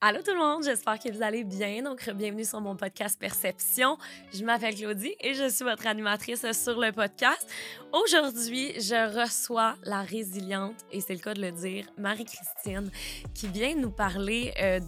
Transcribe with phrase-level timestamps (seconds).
[0.00, 1.82] Allô tout le monde, j'espère que vous allez bien.
[1.82, 3.98] Donc, bienvenue sur mon podcast Perception.
[4.32, 7.44] Je m'appelle Claudie et je suis votre animatrice sur le podcast.
[7.92, 12.90] Aujourd'hui, je reçois la résiliente, et c'est le cas de le dire, Marie-Christine,
[13.34, 14.78] qui vient nous parler euh,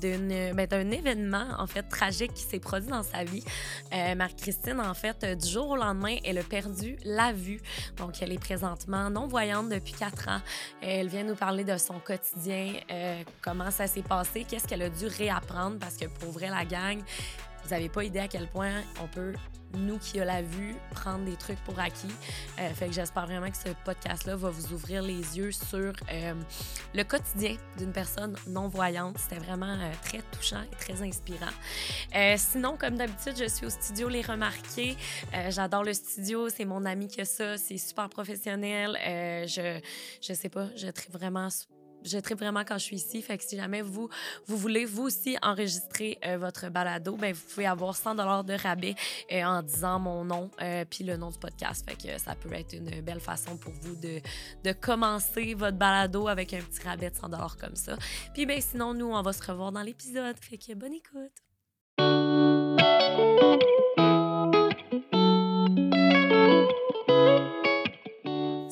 [0.52, 3.42] ben, d'un événement, en fait, tragique qui s'est produit dans sa vie.
[3.92, 7.60] Euh, Marie-Christine, en fait, du jour au lendemain, elle a perdu la vue.
[7.96, 10.40] Donc, elle est présentement non-voyante depuis quatre ans.
[10.82, 14.90] Elle vient nous parler de son quotidien, euh, comment ça s'est passé, qu'est-ce qu'elle a
[14.90, 17.02] dû réapprendre parce que pour vrai, la gang,
[17.64, 19.34] vous n'avez pas idée à quel point on peut,
[19.74, 22.08] nous qui a la vue, prendre des trucs pour acquis.
[22.58, 26.34] Euh, fait que j'espère vraiment que ce podcast-là va vous ouvrir les yeux sur euh,
[26.94, 29.18] le quotidien d'une personne non-voyante.
[29.18, 31.46] C'était vraiment euh, très touchant et très inspirant.
[32.36, 34.96] sinon, comme d'habitude, je suis au studio Les Remarqués.
[35.48, 38.96] J'adore le studio, c'est mon ami que ça, c'est super professionnel.
[39.46, 39.80] je,
[40.20, 41.48] je sais pas, je trouve vraiment
[42.04, 43.22] je tripe vraiment quand je suis ici.
[43.22, 44.08] Fait que si jamais vous,
[44.46, 48.54] vous voulez vous aussi enregistrer euh, votre balado, ben vous pouvez avoir 100 dollars de
[48.54, 48.94] rabais
[49.32, 51.88] euh, en disant mon nom euh, puis le nom du podcast.
[51.88, 54.20] Fait que ça peut être une belle façon pour vous de,
[54.64, 57.96] de commencer votre balado avec un petit rabais de 100 dollars comme ça.
[58.34, 60.36] Puis ben sinon, nous, on va se revoir dans l'épisode.
[60.40, 61.32] Fait que bonne écoute.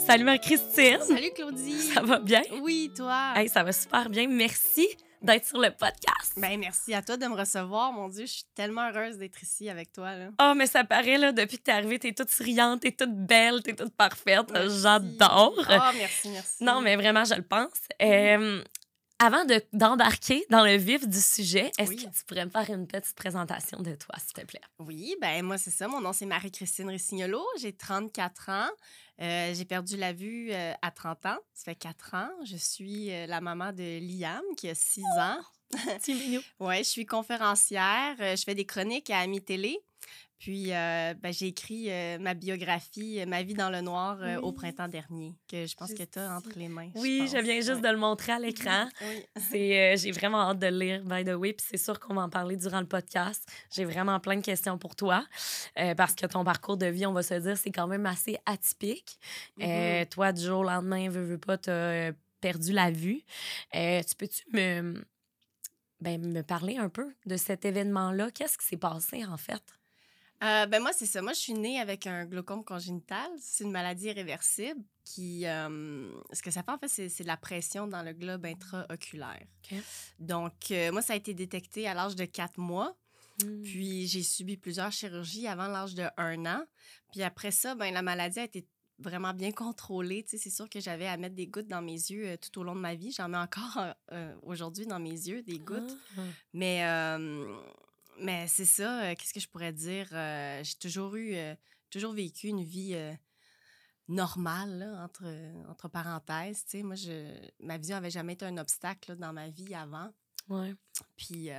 [0.08, 1.02] Salut Marie-Christine.
[1.02, 1.82] Salut Claudie.
[1.94, 2.40] Ça va bien?
[2.62, 3.34] Oui, toi?
[3.36, 4.26] Hey, ça va super bien.
[4.26, 4.88] Merci
[5.20, 6.32] d'être sur le podcast.
[6.38, 7.92] Ben, merci à toi de me recevoir.
[7.92, 10.12] Mon Dieu, je suis tellement heureuse d'être ici avec toi.
[10.40, 13.62] Oh, mais ça paraît, là, depuis que t'es arrivée, t'es toute souriante, t'es toute belle,
[13.62, 14.50] t'es toute parfaite.
[14.80, 15.52] J'adore.
[15.58, 16.64] Oh, merci, merci.
[16.64, 17.68] Non, mais vraiment, je le pense.
[18.00, 18.64] Euh,
[19.18, 23.16] avant d'embarquer dans le vif du sujet, est-ce que tu pourrais me faire une petite
[23.16, 24.60] présentation de toi, s'il te plaît?
[24.78, 25.88] Oui, ben moi, c'est ça.
[25.88, 27.42] Mon nom, c'est Marie-Christine Rissignolo.
[27.60, 28.68] J'ai 34 ans.
[29.20, 31.38] Euh, j'ai perdu la vue euh, à 30 ans.
[31.52, 32.30] Ça fait 4 ans.
[32.44, 35.40] Je suis euh, la maman de Liam, qui a 6 ans.
[36.60, 38.14] oui, je suis conférencière.
[38.18, 39.78] je fais des chroniques à Ami Télé.
[40.38, 44.52] Puis, euh, ben, j'ai écrit euh, ma biographie, euh, Ma vie dans le noir, au
[44.52, 46.90] printemps dernier, que je pense que tu as entre les mains.
[46.94, 48.88] Oui, je, viens juste de le montrer à l'écran.
[49.36, 51.52] c'est, j'ai vraiment hâte de le lire, by the way.
[51.52, 53.48] Puis c'est sûr qu'on va en parler durant le podcast.
[53.74, 55.26] J'ai vraiment plein de questions pour toi,
[55.96, 59.18] parce que ton parcours de vie, on va se dire, c'est quand même assez atypique.
[59.58, 60.08] Mm-hmm.
[60.08, 63.22] toi, du jour au lendemain, veux, veux pas, tu as perdu la vue.
[63.72, 65.04] tu peux-tu me,
[66.00, 68.30] ben, me parler un peu de cet événement-là?
[68.30, 69.77] Qu'est-ce qui s'est passé, en fait?
[70.42, 71.20] Euh, ben moi, c'est ça.
[71.20, 73.28] Moi, je suis née avec un glaucome congénital.
[73.40, 75.46] C'est une maladie irréversible qui...
[75.46, 79.46] Euh, ce que ça fait, en fait, c'est, de la pression dans le globe intraoculaire.
[80.18, 82.96] Donc, euh, moi, ça a été détecté à l'âge de 4 mois.
[83.42, 83.62] Hmm.
[83.62, 86.64] Puis, j'ai subi plusieurs chirurgies avant l'âge de 1 an.
[87.10, 88.66] Puis après ça, ben, la maladie a été
[89.00, 90.22] vraiment bien contrôlée.
[90.22, 92.64] Tu sais, c'est sûr que j'avais à mettre des gouttes dans mes yeux tout au
[92.64, 93.12] long de ma vie.
[93.12, 93.78] J'en mets encore
[94.42, 95.96] aujourd'hui dans mes yeux, des gouttes.
[96.16, 96.22] Ah.
[96.52, 96.82] Mais
[98.20, 100.08] mais c'est ça, euh, qu'est-ce que je pourrais dire?
[100.12, 101.54] Euh, j'ai toujours eu, euh,
[101.90, 102.96] toujours vécu une vie
[104.08, 105.24] normale, entre,
[105.68, 106.64] entre parenthèses.
[106.64, 110.12] Tu sais, moi, je, ma vision n'avait jamais été un obstacle dans ma vie avant.
[110.48, 110.74] Ouais.
[111.16, 111.50] Puis,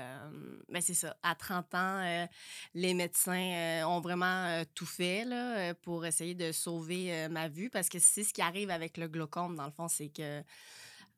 [0.68, 1.16] ben c'est ça.
[1.22, 2.28] À 30 ans,
[2.74, 8.00] les médecins ont vraiment tout fait là, pour essayer de sauver ma vue parce que
[8.00, 10.42] c'est ce qui arrive avec le glaucome, dans le fond, c'est que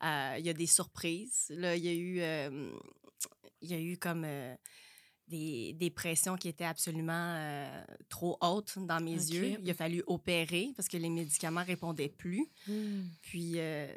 [0.04, 1.46] il y a des surprises.
[1.50, 2.52] Là, il y a eu,
[3.62, 4.26] il y a eu comme
[5.32, 9.58] des, pressions qui étaient absolument euh, trop hautes dans mes yeux.
[9.62, 12.48] Il a fallu opérer parce que les médicaments répondaient plus.
[12.68, 13.04] Hmm.
[13.22, 13.88] Puis, euh,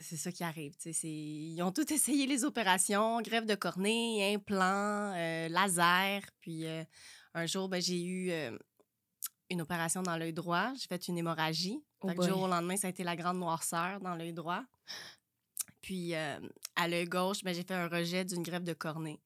[0.00, 0.74] c'est ça qui arrive.
[1.04, 6.22] Ils ont tout essayé les opérations, grève de cornée, implant, euh, laser.
[6.40, 6.64] Puis,
[7.34, 8.32] un jour, ben, j'ai eu
[9.50, 10.72] une opération dans l'œil droit.
[10.74, 11.78] J'ai fait une hémorragie.
[12.02, 14.64] Oh jour au lendemain, ça a été la grande noirceur dans l'œil droit.
[15.80, 19.20] Puis, à l'œil gauche, ben, j'ai fait un rejet d'une grève de cornée.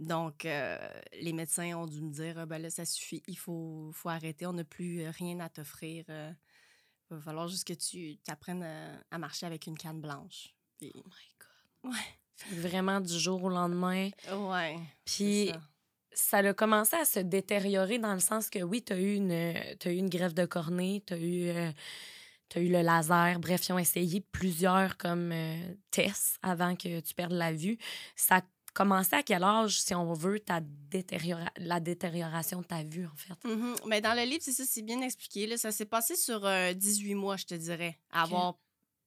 [0.00, 0.76] Donc, euh,
[1.20, 4.46] les médecins ont dû me dire, «Ah, ben là, ça suffit, il faut, faut arrêter,
[4.46, 6.04] on n'a plus euh, rien à t'offrir.
[6.08, 6.32] Euh,
[7.10, 8.66] il va falloir juste que tu apprennes
[9.10, 10.54] à, marcher avec une canne blanche.
[10.82, 10.92] oh my
[11.84, 11.92] God.
[11.92, 12.58] Ouais.
[12.58, 14.10] Vraiment du jour au lendemain.
[14.32, 14.78] Ouais.
[15.04, 15.52] Puis,
[16.12, 16.38] ça.
[16.38, 19.90] a commencé à se détériorer dans le sens que oui, tu as, eu une, as
[19.90, 21.50] eu une grève de cornée, tu as eu.
[21.50, 23.38] as eu le laser.
[23.38, 25.32] Bref, ils ont essayé plusieurs comme
[25.92, 27.78] tests avant que tu perdes la vue.
[28.16, 28.40] Ça
[28.74, 30.60] commencé à quel âge, si on veut, ta
[31.56, 33.48] la détérioration de ta vue, en fait?
[33.48, 33.76] Mm-hmm.
[33.86, 35.46] Mais dans le livre, c'est ça, c'est bien expliqué.
[35.46, 35.56] Là.
[35.56, 36.40] Ça s'est passé sur
[36.74, 38.58] 18 euh, mois, je te dirais, avoir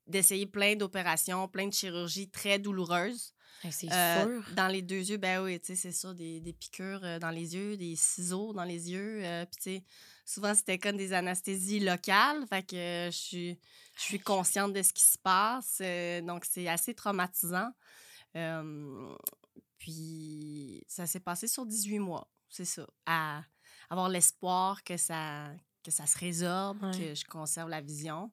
[0.08, 3.34] d'essayer plein d'opérations, plein de chirurgies très douloureuses.
[3.70, 4.54] c'est euh, sûr.
[4.56, 7.30] Dans les deux yeux, ben oui, tu sais, c'est ça, des, des, piqûres euh, dans
[7.30, 9.22] les yeux, des ciseaux dans les yeux.
[9.52, 9.84] Puis, tu sais,
[10.26, 12.46] souvent, c'était comme des anesthésies locales.
[12.48, 13.60] Fait que je suis,
[13.98, 15.82] je suis consciente de ce qui se passe.
[16.26, 17.72] donc, c'est assez traumatisant.
[19.78, 22.88] Puis ça s'est passé sur 18 mois, c'est ça.
[23.06, 23.44] À
[23.90, 25.52] avoir l'espoir que ça,
[25.84, 28.32] que ça se résorbe, que je conserve la vision.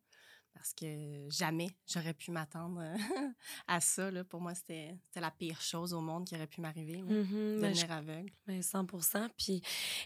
[0.52, 2.80] Parce que jamais j'aurais pu m'attendre
[3.66, 4.10] à ça.
[4.10, 4.22] Là.
[4.22, 8.32] Pour moi, c'était la pire chose au monde qui aurait pu m'arriver, mmh devenir aveugle.
[8.48, 9.62] 100% Puis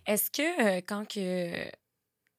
[0.06, 1.70] est-ce que quand que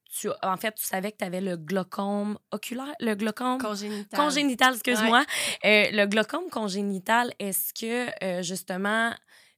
[0.10, 4.74] tu, en fait, tu savais que tu avais le glaucome oculaire, le glaucome congénital, congénital
[4.74, 5.24] excuse-moi.
[5.66, 9.14] Euh, le glaucome congénital, est-ce que euh, justement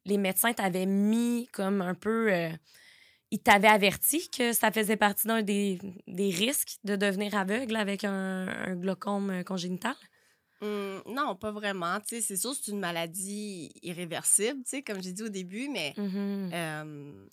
[0.05, 2.31] les médecins t'avaient mis comme un peu.
[2.31, 2.49] Euh,
[3.33, 8.03] ils t'avaient averti que ça faisait partie d'un des, des, risques de devenir aveugle avec
[8.03, 9.95] un, un glaucome congénital?
[10.61, 11.97] Mmh, non, pas vraiment.
[12.05, 16.51] C'est sûr, c'est une maladie irréversible, comme j'ai dit au début, mais mmh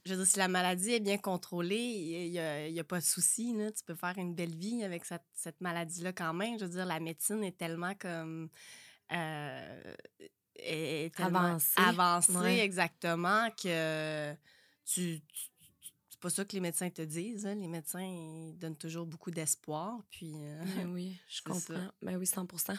[0.04, 3.04] je veux dire, si la maladie est bien contrôlée, il n'y a, a, pas de
[3.04, 3.54] souci.
[3.76, 6.58] Tu peux faire une belle vie avec cette, cette maladie-là quand même.
[6.58, 8.48] Je veux dire, la médecine est tellement comme.
[9.12, 9.94] Euh,
[10.56, 11.72] est avancée.
[11.76, 14.34] Avancée, exactement, que
[14.84, 15.20] tu,
[16.18, 17.46] c'est pas ça que les médecins te disent.
[17.46, 17.54] Hein.
[17.54, 20.00] Les médecins ils donnent toujours beaucoup d'espoir.
[20.10, 21.88] Puis, euh, ben oui, je comprends.
[22.02, 22.76] Ben oui, 100%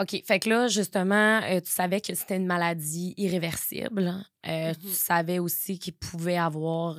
[0.00, 0.22] OK.
[0.24, 4.24] Fait que là, justement, euh, tu savais que c'était une maladie irréversible.
[4.46, 6.98] Euh, tu mmh savais aussi qu'il pouvait avoir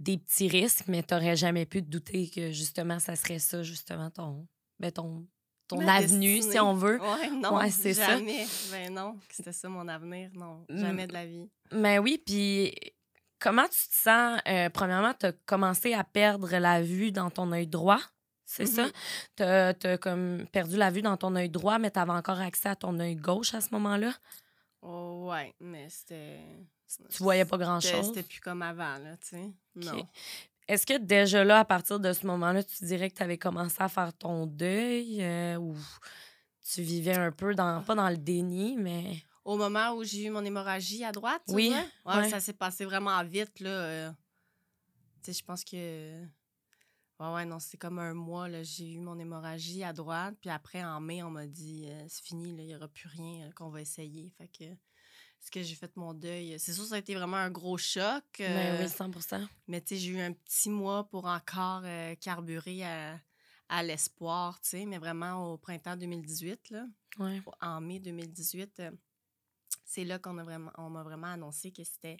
[0.00, 3.62] des petits risques, mais tu n'aurais jamais pu te douter que, justement, ça serait ça,
[3.62, 4.48] justement, ton,
[4.80, 5.28] ben, ton,
[5.68, 6.98] ton avenue, si on veut.
[7.00, 8.46] Oui, non, ouais, c'est jamais.
[8.72, 10.30] Ben non, c'était ça mon avenir.
[10.34, 11.48] Non, jamais de la vie.
[11.70, 12.74] Mais ben oui, puis
[13.42, 14.40] Comment tu te sens?
[14.46, 18.00] Euh, premièrement, tu as commencé à perdre la vue dans ton œil droit.
[18.44, 18.86] C'est ça?
[18.86, 19.74] Mm-hmm.
[19.80, 22.68] Tu as, comme perdu la vue dans ton œil droit, mais tu avais encore accès
[22.68, 24.12] à ton œil gauche à ce moment-là?
[24.82, 26.38] Oh, ouais, mais c'était.
[27.10, 28.08] Tu voyais pas grand-chose?
[28.08, 29.50] C'était plus comme avant, là, tu sais.
[29.74, 30.06] Non.
[30.68, 33.76] Est-ce que déjà là, à partir de ce moment-là, tu dirais que tu avais commencé
[33.80, 35.74] à faire ton deuil euh, ou
[36.72, 40.30] tu vivais un peu dans, pas dans le déni, mais au moment où j'ai eu
[40.30, 41.42] mon hémorragie à droite.
[41.48, 41.72] Oui.
[42.04, 43.60] Ouais, ça s'est passé vraiment vite.
[43.60, 43.70] Là.
[43.70, 44.10] Euh.
[45.22, 46.22] Tu sais, je pense que.
[47.20, 48.48] Ouais, ouais, non, c'est comme un mois.
[48.62, 50.34] J'ai eu mon hémorragie à droite.
[50.40, 53.46] Puis après, en mai, on m'a dit euh, c'est fini, il n'y aura plus rien
[53.46, 54.32] euh, qu'on va essayer.
[54.38, 54.64] Fait que.
[55.40, 56.58] ce que j'ai fait mon deuil.
[56.58, 58.24] C'est sûr, ça a été vraiment un gros choc.
[58.38, 59.10] Ben oui, 100
[59.66, 61.82] Mais tu sais, j'ai eu un petit mois pour encore
[62.20, 63.20] carburer à,
[63.68, 66.86] à l'espoir, tu sais, mais vraiment au printemps 2018, là.
[67.18, 67.42] Ouais.
[67.60, 68.82] En mai 2018
[69.92, 72.16] c'est là qu'on a vraiment, on m'a vraiment annoncé que c'était,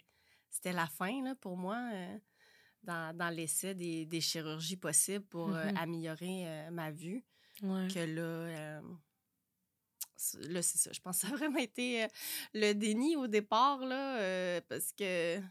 [0.51, 2.19] c'était la fin là, pour moi euh,
[2.83, 5.77] dans, dans l'essai des, des, chirurgies possibles pour euh, mm-hmm.
[5.77, 7.25] améliorer euh, ma vue.
[7.61, 8.81] Que là,
[10.49, 10.91] là c'est ça.
[10.93, 12.07] Je pense que ça a vraiment été
[12.53, 15.41] le déni au départ, là, parce que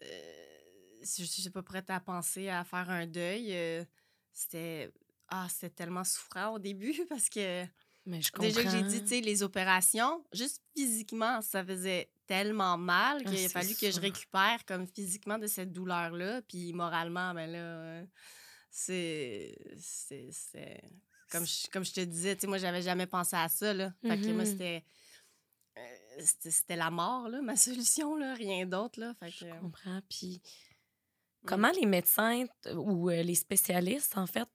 [0.00, 3.86] je suis pas prête à penser à faire un deuil.
[4.32, 4.92] c'était
[5.28, 7.64] ah, c'était tellement souffrant au début parce que
[8.04, 12.76] mais je Déjà que j'ai dit, tu sais, les opérations, juste physiquement, ça faisait tellement
[12.76, 16.42] mal ah, qu'il a fallu que je récupère comme physiquement de cette douleur-là.
[16.42, 18.04] Puis moralement, ben là,
[18.70, 19.54] c'est.
[19.78, 20.82] C'est.
[21.30, 23.92] Comme je, comme je te disais, tu sais, moi, j'avais jamais pensé à ça, là.
[24.02, 24.82] Fait que moi, mm-hmm.
[25.78, 26.50] euh, c'était.
[26.50, 29.14] c'était la mort, là, ma solution, là, rien d'autre, là.
[29.20, 29.46] Fait que...
[29.46, 30.00] Je comprends.
[30.08, 30.42] Puis
[31.46, 34.48] comment les médecins ou euh, les spécialistes, en fait,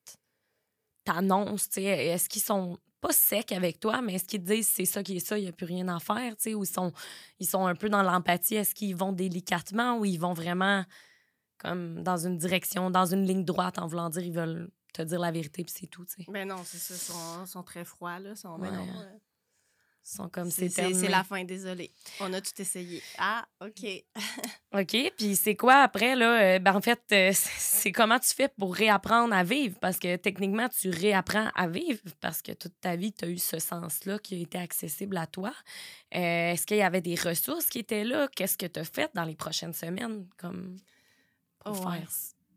[1.04, 4.68] t'annoncent, tu sais, est-ce qu'ils sont pas secs avec toi, mais est-ce qu'ils te disent
[4.68, 6.64] c'est ça qui est ça, il n'y a plus rien à faire, tu sais, ou
[6.64, 6.92] ils sont,
[7.40, 10.84] ils sont un peu dans l'empathie, est-ce qu'ils vont délicatement ou ils vont vraiment
[11.58, 15.20] comme dans une direction, dans une ligne droite en voulant dire ils veulent te dire
[15.20, 16.32] la vérité puis c'est tout, tu sais.
[16.32, 18.86] Ben non, c'est ça, ils sont, sont, très froids, là, sont, ben non,
[20.08, 21.92] sont comme c'est C'est la fin, désolé.
[22.20, 23.02] On a tout essayé.
[23.18, 23.86] Ah, OK.
[24.74, 25.14] OK.
[25.18, 26.56] Puis c'est quoi après, là?
[26.56, 29.78] Euh, ben, en fait, euh, c'est comment tu fais pour réapprendre à vivre?
[29.80, 33.38] Parce que techniquement, tu réapprends à vivre parce que toute ta vie, tu as eu
[33.38, 35.54] ce sens-là qui a été accessible à toi.
[36.16, 38.28] Euh, est-ce qu'il y avait des ressources qui étaient là?
[38.36, 40.78] Qu'est-ce que tu as fait dans les prochaines semaines comme
[41.64, 42.08] pour faire?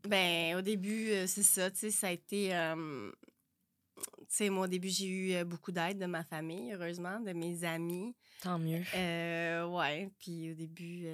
[0.09, 2.55] Ben, au début, c'est ça, tu sais, ça a été
[4.29, 8.15] sais, moi, au début, j'ai eu beaucoup d'aide de ma famille, heureusement, de mes amis.
[8.43, 8.83] Tant mieux.
[8.95, 10.11] Euh, ouais.
[10.19, 11.07] Puis au début,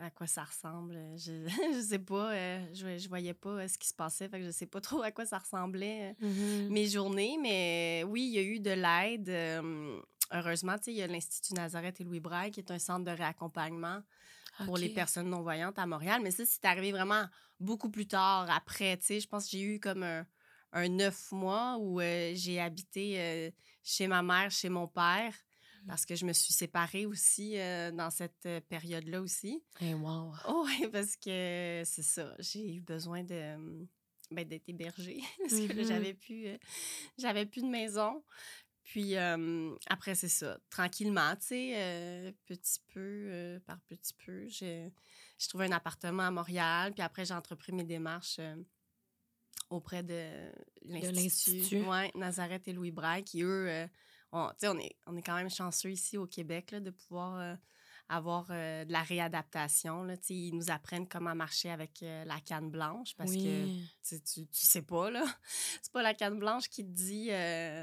[0.00, 2.32] à quoi ça ressemble, je, je sais pas.
[2.74, 4.28] je, je voyais pas ce qui se passait.
[4.28, 7.38] Fait que je sais pas trop à quoi ça ressemblait mmh mes journées.
[7.40, 9.62] Mais oui, il y a eu de l'aide.
[10.32, 13.04] heureusement, tu sais, il y a l'Institut Nazareth et Louis Braille, qui est un centre
[13.04, 14.02] de réaccompagnement
[14.64, 16.20] pour les personnes non-voyantes à Montréal.
[16.22, 17.24] Mais ça, c'est arrivé vraiment
[17.60, 18.96] beaucoup plus tard, après.
[18.98, 20.26] Tu sais, je pense que j'ai eu comme un
[20.76, 23.52] un neuf mois où j'ai habité
[23.82, 25.86] chez ma mère, chez mon père, mmh.
[25.88, 27.56] parce que je me suis séparée aussi
[27.94, 29.62] dans cette période-là aussi.
[29.80, 30.32] Et wow!
[30.48, 33.86] Oh, oui, parce que c'est ça, j'ai eu besoin de
[34.30, 36.58] ben, d'être hébergée parce que mmh j'avais plus
[37.16, 38.22] j'avais plus de maison.
[38.86, 40.60] Puis euh, après, c'est ça.
[40.70, 44.92] Tranquillement, tu sais, euh, petit peu euh, par petit peu, j'ai
[45.48, 46.92] trouvé un appartement à Montréal.
[46.94, 48.54] Puis après, j'ai entrepris mes démarches euh,
[49.70, 50.50] auprès de
[50.84, 51.82] l'Institut.
[51.86, 53.86] Oui, Nazareth et Louis Braille, qui, eux, euh,
[54.32, 57.54] on, on, est, on est quand même chanceux ici au Québec là, de pouvoir euh,
[58.08, 60.04] avoir euh, de la réadaptation.
[60.04, 63.84] Là, ils nous apprennent comment marcher avec la canne blanche parce que oui.
[64.08, 65.24] tu, tu sais pas, là.
[65.82, 67.30] C'est pas la canne blanche qui te dit,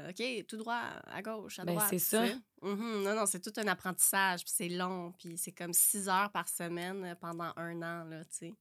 [0.08, 1.88] OK, tout droit, à gauche, à Ben, droite.
[1.90, 2.24] c'est ça.
[2.62, 3.02] Mhm.
[3.02, 6.48] Non, non, c'est tout un apprentissage, puis c'est long, puis c'est comme six heures par
[6.48, 8.54] semaine pendant un an, là, tu sais.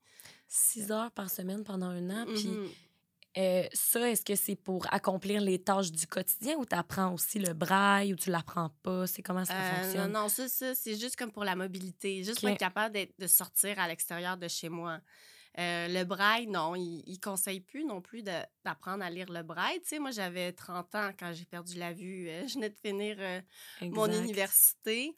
[0.47, 2.25] Six heures par semaine pendant un an.
[2.25, 2.69] Puis Mhm.
[3.37, 7.39] Euh, ça, est-ce que c'est pour accomplir les tâches du quotidien ou tu apprends aussi
[7.39, 9.07] le braille ou tu l'apprends pas?
[9.07, 10.07] C'est comment ça Euh, fonctionne?
[10.07, 13.27] non, non, ça, ça c'est juste comme pour la mobilité, juste pour être capable de
[13.27, 15.01] sortir à l'extérieur de chez moi.
[15.59, 19.81] Euh, le braille, non, il, il conseille plus non plus d'apprendre à lire le braille.
[19.81, 22.29] Tu sais, moi, j'avais 30 ans quand j'ai perdu la vue.
[22.29, 23.17] Euh, je venais de finir
[23.91, 25.15] mon université.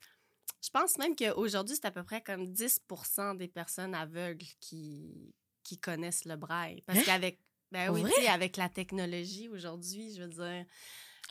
[0.63, 5.79] Je pense même qu'aujourd'hui, c'est à peu près comme 10% des personnes aveugles qui, qui
[5.79, 6.81] connaissent le braille.
[6.87, 7.03] Parce Hein?
[7.03, 7.39] qu'avec
[7.71, 8.11] ben oui, vrai?
[8.11, 10.65] tu sais, avec la technologie aujourd'hui, je veux dire,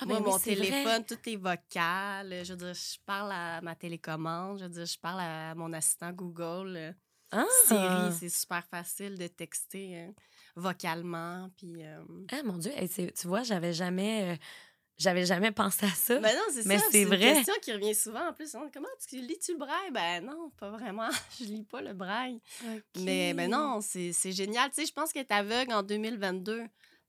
[0.00, 0.41] Ah, moi, ben oui, mon vrai.
[0.41, 2.45] téléphone, tout est vocal.
[2.45, 5.73] Je veux dire, je parle à ma télécommande, je veux dire, je parle à mon
[5.73, 6.76] assistant Google.
[6.76, 6.93] euh,
[7.33, 7.45] Ah!
[7.67, 10.12] Siri, c'est super facile de texter euh,
[10.57, 11.50] vocalement.
[11.57, 14.37] Puis, euh, Ah, mon Dieu, hey, tu vois, j'avais jamais, euh,
[14.99, 16.19] j'avais jamais pensé à ça.
[16.21, 17.29] Ben non, c'est Mais c'est C'est vrai.
[17.31, 18.55] une question qui revient souvent en plus.
[18.55, 19.91] On- Comment tu lis-tu le braille?
[19.93, 21.09] Ben non, pas vraiment.
[21.41, 22.41] je lis pas le braille.
[23.01, 24.71] Mais ben non, c'est c'est génial.
[24.71, 26.65] Tu sais, je pense qu'être aveugle en 2022,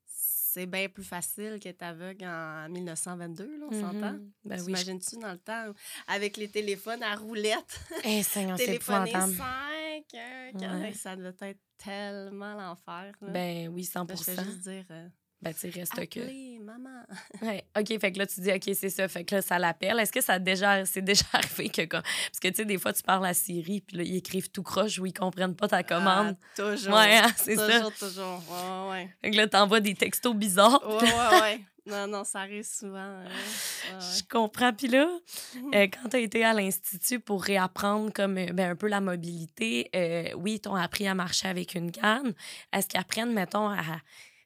[0.07, 4.13] c'est bien plus facile qu'être aveugle en 1922, là, on s'entend?
[4.13, 4.31] Mhm.
[4.45, 4.59] Ben oui.
[4.59, 5.73] je- T'imagines-tu dans le temps,
[6.07, 8.63] avec les téléphones à roulettes, Eh, téléphoner
[9.09, 9.33] épouvantable.
[9.35, 10.03] 5,
[10.53, 10.93] Ouais.
[10.93, 13.13] ça devait être tellement l'enfer.
[13.21, 15.07] Ben oui, 100 Là, je juste dire, euh,
[15.41, 16.19] Ben, tu sais, reste que.
[16.65, 17.03] Maman.
[17.41, 17.63] Ouais.
[17.77, 19.07] OK, fait que là, tu dis, OK, c'est ça.
[19.07, 19.99] Fait que là, ça l'appelle.
[19.99, 21.85] Est-ce que ça a déjà, c'est déjà arrivé que.
[21.85, 22.03] Parce
[22.41, 24.99] que, tu sais, des fois, tu parles à Siri, puis là, ils écrivent tout croche
[24.99, 26.35] ou ils comprennent pas ta commande.
[26.41, 26.93] Ah, toujours.
[26.95, 27.67] ouais, hein, c'est ça.
[27.67, 28.43] toujours, toujours.
[28.49, 29.09] Ouais, ouais.
[29.21, 30.81] Fait que là, t'envoies des textos bizarres.
[30.87, 31.61] Ouais, ouais, ouais.
[31.87, 33.19] Non, non, ça arrive souvent.
[33.19, 33.29] ouais,
[33.99, 34.73] Je comprends.
[34.73, 35.07] Puis là,
[35.65, 35.83] ouais.
[35.83, 39.01] euh, quand tu as été à l'Institut pour réapprendre comme euh, ben, un peu la
[39.01, 42.33] mobilité, euh, oui, ils t'ont appris à marcher avec une canne.
[42.73, 43.83] Est-ce qu'ils apprennent, mettons, à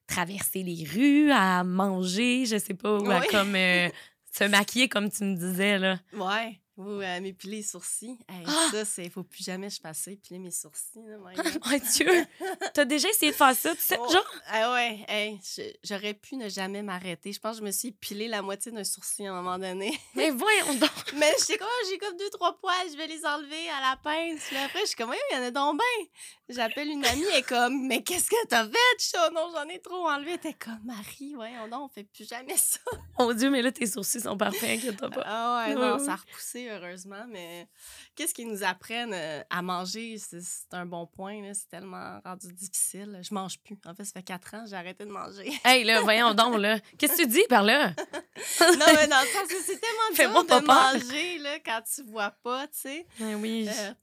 [0.09, 3.27] traverser les rues, à manger, je sais pas, ou à Oui.
[3.31, 3.89] comme euh,
[4.31, 5.97] se maquiller, comme tu me disais, là?
[6.13, 6.59] Ouais.
[6.79, 8.17] Ou euh, m'épiler les sourcils.
[8.29, 8.69] Hey, Ah!
[8.71, 11.01] Ça, c'est faut plus jamais je fasse ça, épiler mes sourcils.
[11.05, 11.59] Là, God.
[11.65, 12.25] Mon Dieu!
[12.73, 14.25] T'as déjà essayé de faire ça, tu sais, Oh, genre?
[14.47, 17.33] Ah ouais, hey, je- j'aurais pu ne jamais m'arrêter.
[17.33, 19.91] Je pense que je me suis épilé la moitié d'un sourcil à un moment donné.
[20.15, 20.89] Mais voyons donc!
[21.17, 23.97] Mais j'étais comme, Ah, j'ai comme deux, trois poils, je vais les enlever à la
[24.01, 24.39] pince.
[24.47, 26.05] Puis après, je suis comme, Oui, il y en a donc bien.
[26.47, 28.71] J'appelle une amie, elle est comme, mais qu'est-ce que t'as fait?
[28.99, 30.35] Je suis, Oh non, j'en ai trop enlevé.
[30.35, 32.79] Était comme, Marie, voyons donc, on fait plus jamais ça.
[33.19, 35.23] Mon Dieu, mais là, tes sourcils sont parfaits, inquiète-toi pas.
[35.25, 37.25] Ah ouais, non, ça a repoussé, heureusement.
[37.29, 37.67] Mais
[38.15, 40.17] qu'est-ce qu'ils nous apprennent euh, à manger?
[40.17, 40.41] C'est
[40.73, 41.41] un bon point.
[41.53, 43.19] C'est tellement rendu difficile.
[43.21, 43.77] Je mange plus.
[43.85, 45.49] En fait, ça fait quatre ans, j'ai arrêté de manger.
[45.65, 46.79] Hey, là, voyons donc, là.
[46.97, 47.89] Qu'est-ce que tu dis par là?
[48.61, 52.31] non, mais dans le sens que c'est tellement dur de manger, là, quand tu vois
[52.31, 53.07] pas, tu sais.
[53.19, 53.67] Ben oui.
[53.69, 53.93] Euh,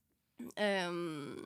[0.60, 1.36] euh,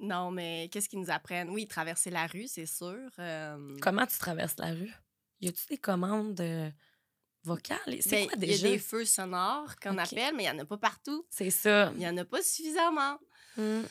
[0.00, 1.50] non, mais qu'est-ce qu'ils nous apprennent?
[1.50, 3.08] Oui, traverser la rue, c'est sûr.
[3.18, 4.92] euh, Comment tu traverses la rue?
[5.40, 6.40] Y a-tu des commandes
[7.44, 7.78] vocales?
[8.00, 8.66] C'est ben, quoi Il y déjà?
[8.66, 11.24] a des feux sonores qu'on appelle, mais il n'y en a pas partout.
[11.30, 11.90] C'est ça.
[11.94, 13.18] Il n'y en a pas suffisamment.
[13.56, 13.82] Mm.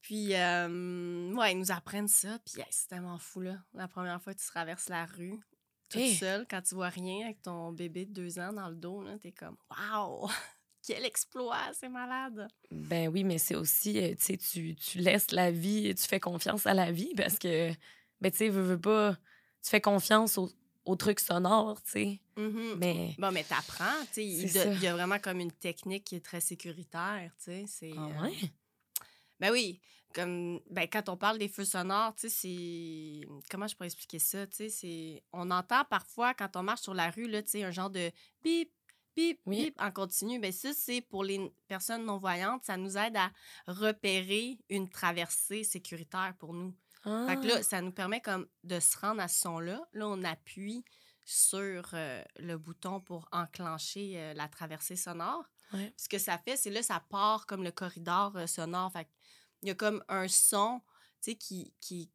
[0.00, 2.38] Puis, euh, ouais, ils nous apprennent ça.
[2.44, 3.56] Puis, c'est tellement fou, là.
[3.74, 5.38] La première fois que tu traverses la rue,
[5.88, 6.14] toute Hey.
[6.14, 9.18] seule, quand tu vois rien avec ton bébé de deux ans dans le dos, là,
[9.18, 10.28] t'es comme, waouh!
[10.86, 11.70] Quel exploit!
[11.74, 12.48] C'est malade!
[12.70, 16.66] Ben oui, mais c'est aussi, euh, tu sais, tu, laisses la vie, tu fais confiance
[16.66, 17.70] à la vie parce que,
[18.20, 19.14] ben tu sais, veux, veux pas,
[19.62, 20.50] tu fais confiance aux,
[20.84, 22.20] aux trucs sonores, tu sais.
[22.36, 22.76] Mhm.
[22.78, 24.74] Mais, Bon, mais t'apprends, tu sais.
[24.74, 27.92] Il, y a vraiment comme une technique qui est très sécuritaire, tu sais.
[27.96, 28.34] ah euh, ouais?
[29.38, 29.80] Ben oui,
[30.14, 33.28] comme ben, quand on parle des feux sonores, tu sais, c'est.
[33.50, 34.46] Comment je pourrais expliquer ça?
[34.46, 35.22] Tu sais, c'est.
[35.32, 38.10] On entend parfois quand on marche sur la rue, là, tu sais, un genre de
[38.42, 38.70] bip,
[39.16, 39.64] bip, Oui.
[39.66, 40.38] bip en continu.
[40.38, 43.30] Ben ça, c'est pour les personnes non-voyantes, ça nous aide à
[43.66, 46.74] repérer une traversée sécuritaire pour nous.
[47.04, 49.80] Ah, Fait que là, ça nous permet comme de se rendre à ce son-là.
[49.92, 50.84] Là, on appuie
[51.24, 55.44] sur euh, le bouton pour enclencher euh, la traversée sonore.
[55.72, 55.92] Ouais.
[55.96, 58.92] Ce que ça fait, c'est là, ça part comme le corridor euh, sonore.
[58.92, 59.08] Fait
[59.62, 60.80] il y a comme un son,
[61.22, 62.10] tu sais, qui, qui,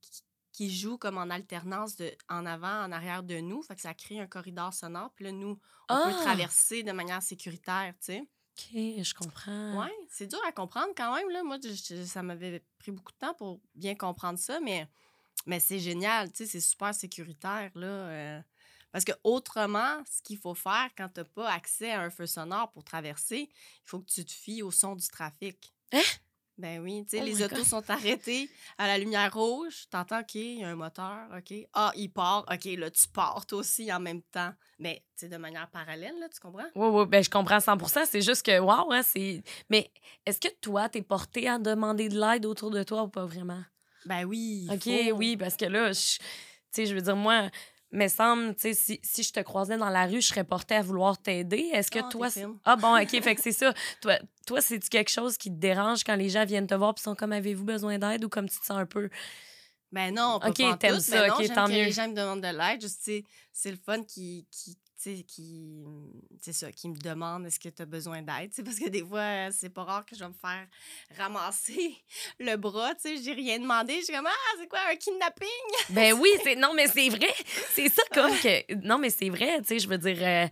[0.51, 3.61] qui- joue comme en alternance de, en avant, en arrière de nous.
[3.61, 5.11] Fait que ça crée un corridor sonore.
[5.15, 6.21] Puis là, nous, on peut Ah!
[6.23, 8.23] traverser de manière sécuritaire, tu sais.
[8.57, 9.81] OK, je comprends.
[9.81, 11.29] Ouais, c'est dur à comprendre quand même.
[11.29, 11.43] Là.
[11.43, 14.87] Moi, je- ça m'avait pris beaucoup de temps pour bien comprendre ça, mais,
[15.45, 17.71] mais c'est génial, tu sais, c'est super sécuritaire.
[17.75, 18.41] Là, euh,
[18.91, 22.25] Parce que autrement, ce qu'il faut faire quand tu n'as pas accès à un feu
[22.25, 25.73] sonore pour traverser, il faut que tu te fies au son du trafic.
[25.91, 26.01] Hein?
[26.57, 27.65] Ben oui, tu sais, Oh les autos God.
[27.65, 29.87] sont arrêtés à la lumière rouge.
[29.89, 31.53] T'entends, OK, il y a un moteur, OK.
[31.73, 34.53] Ah, il part, OK, là, tu pars toi aussi en même temps.
[34.79, 36.63] Mais, tu sais, de manière parallèle, là, tu comprends?
[36.75, 39.43] Oui, oui, ben, je comprends 100% C'est juste que, wow, hein, c'est.
[39.69, 39.91] Mais
[40.25, 43.63] est-ce que toi, t'es porté à demander de l'aide autour de toi ou pas vraiment?
[44.05, 44.67] Ben oui.
[44.71, 45.15] OK, faut.
[45.17, 46.23] oui, parce que là, je- tu
[46.71, 47.49] sais, je veux dire, moi,
[47.95, 50.75] me semble, tu sais, si, si je te croisais dans la rue, je serais portée
[50.75, 51.69] à vouloir t'aider.
[51.73, 52.27] Est-ce que Ah, toi.
[52.63, 53.73] Ah, bon, OK, fait que c'est ça.
[54.01, 57.03] Toi, toi c'est-tu quelque chose qui te dérange quand les gens viennent te voir puis
[57.03, 59.09] sont comme, avez-vous besoin d'aide ou comme tu te sens un peu.
[59.91, 61.85] Ben non, pas OK, t'aimes ça, non, OK, tant que mieux.
[61.85, 62.81] les gens me demandent de l'aide.
[62.81, 63.09] Juste,
[63.53, 65.83] c'est le fun qui, qui, qui,
[66.41, 68.51] c'est ça, qui me demande est-ce que tu as besoin d'aide.
[68.63, 70.67] Parce que des fois, euh, c'est pas rare que je vais me faire
[71.17, 71.95] ramasser
[72.39, 72.95] le bras.
[72.95, 73.95] Tu sais, j'ai rien demandé.
[73.99, 75.47] Je suis comme, ah, c'est quoi, un kidnapping?
[75.89, 77.33] Ben oui, c'est non mais c'est vrai,
[77.73, 80.47] c'est ça comme que non mais c'est vrai, tu sais, je veux dire euh,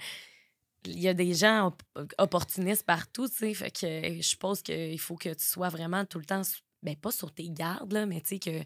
[0.85, 5.29] il y a des gens op- opportunistes partout, fait que je suppose qu'il faut que
[5.29, 6.41] tu sois vraiment tout le temps
[6.83, 8.63] ben pas sur tes gardes là, mais tu sais que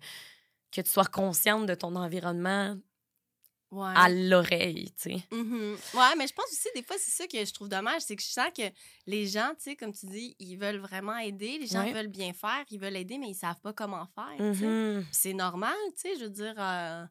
[0.72, 2.76] que tu sois consciente de ton environnement
[3.70, 3.92] Ouais.
[3.96, 5.18] à l'oreille, tu sais.
[5.32, 5.76] Mhm.
[5.94, 8.22] Ouais, mais je pense aussi, des fois, c'est ça que je trouve dommage, c'est que
[8.24, 8.62] je sens que
[9.06, 11.92] les gens, tu sais, comme tu dis, ils veulent vraiment aider, les gens Ouais.
[11.92, 14.66] veulent bien faire, ils veulent aider, mais ils savent pas comment faire, tu sais.
[14.66, 15.02] Mhm.
[15.04, 17.06] Puis c'est normal, tu sais, je veux dire, euh,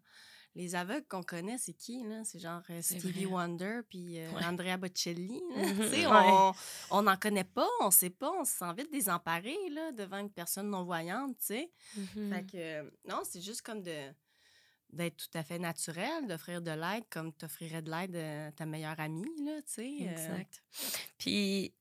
[0.54, 2.24] les aveugles qu'on connaît, c'est qui, là?
[2.24, 3.34] C'est genre euh, Stevie vrai.
[3.34, 4.44] Wonder puis euh, Ouais.
[4.46, 6.12] Andrea Bocelli, Tu sais, ouais.
[6.30, 6.52] on
[6.90, 10.30] on n'en connaît pas, on sait pas, on se sent vite désemparé, là, devant une
[10.32, 11.70] personne non-voyante, tu sais.
[11.96, 12.32] Mhm.
[12.32, 13.92] Fait que, euh, non, c'est juste comme de
[14.92, 18.66] d'être tout à fait naturel, d'offrir de l'aide comme tu offrirais de l'aide à ta
[18.66, 19.96] meilleure amie, là, tu sais.
[20.02, 20.62] euh, Exact.
[21.18, 21.72] Puis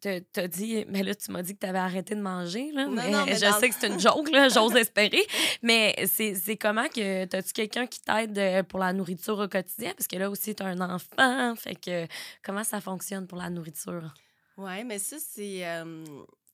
[0.00, 2.84] t'as t'as dit mais là tu m'as dit que tu avais arrêté de manger là,
[2.84, 5.26] Non, mais, non, mais je sais que c'est une joke là, j'ose espérer,
[5.62, 9.92] mais c'est comment que t'as-tu quelqu'un qui t'aide euh, pour la nourriture au quotidien?
[9.96, 12.06] Parce que là aussi tu as un enfant, fait que
[12.44, 14.12] comment ça fonctionne pour la nourriture?
[14.58, 15.66] Ouais, mais ça, c'est.
[15.66, 16.04] euh,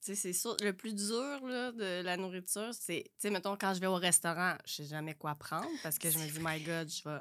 [0.02, 3.04] c'est sûr, le plus dur là, de la nourriture, c'est.
[3.04, 6.10] Tu sais, mettons, quand je vais au restaurant, je sais jamais quoi prendre parce que
[6.10, 7.21] je me dis, my God, je vais.